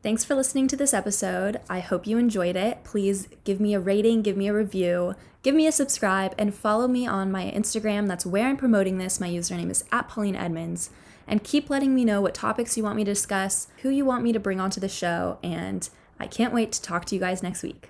Thanks 0.04 0.24
for 0.24 0.36
listening 0.36 0.68
to 0.70 0.78
this 0.78 0.94
episode. 0.94 1.60
I 1.70 1.80
hope 1.80 2.08
you 2.08 2.18
enjoyed 2.18 2.56
it. 2.56 2.84
Please 2.84 3.28
give 3.44 3.60
me 3.60 3.74
a 3.74 3.80
rating, 3.80 4.22
give 4.22 4.38
me 4.38 4.48
a 4.48 4.54
review, 4.54 5.16
give 5.44 5.56
me 5.56 5.68
a 5.68 5.72
subscribe, 5.72 6.34
and 6.38 6.54
follow 6.54 6.88
me 6.88 7.08
on 7.08 7.32
my 7.32 7.52
Instagram. 7.52 8.08
That's 8.08 8.26
where 8.26 8.48
I'm 8.48 8.58
promoting 8.58 9.00
this. 9.00 9.20
My 9.20 9.30
username 9.30 9.70
is 9.70 9.84
at 9.92 10.08
Polina 10.08 10.38
Edmunds. 10.38 10.92
And 11.28 11.44
keep 11.44 11.70
letting 11.70 11.94
me 11.94 12.06
know 12.06 12.22
what 12.22 12.34
topics 12.34 12.78
you 12.78 12.84
want 12.84 12.96
me 12.96 13.04
to 13.04 13.12
discuss, 13.12 13.68
who 13.82 13.90
you 13.90 14.06
want 14.06 14.24
me 14.24 14.32
to 14.32 14.40
bring 14.40 14.62
onto 14.62 14.80
the 14.80 14.88
show, 14.88 15.40
and 15.44 15.90
I 16.20 16.28
can't 16.28 16.54
wait 16.54 16.72
to 16.72 16.82
talk 16.82 17.04
to 17.06 17.16
you 17.16 17.20
guys 17.20 17.44
next 17.44 17.64
week. 17.64 17.90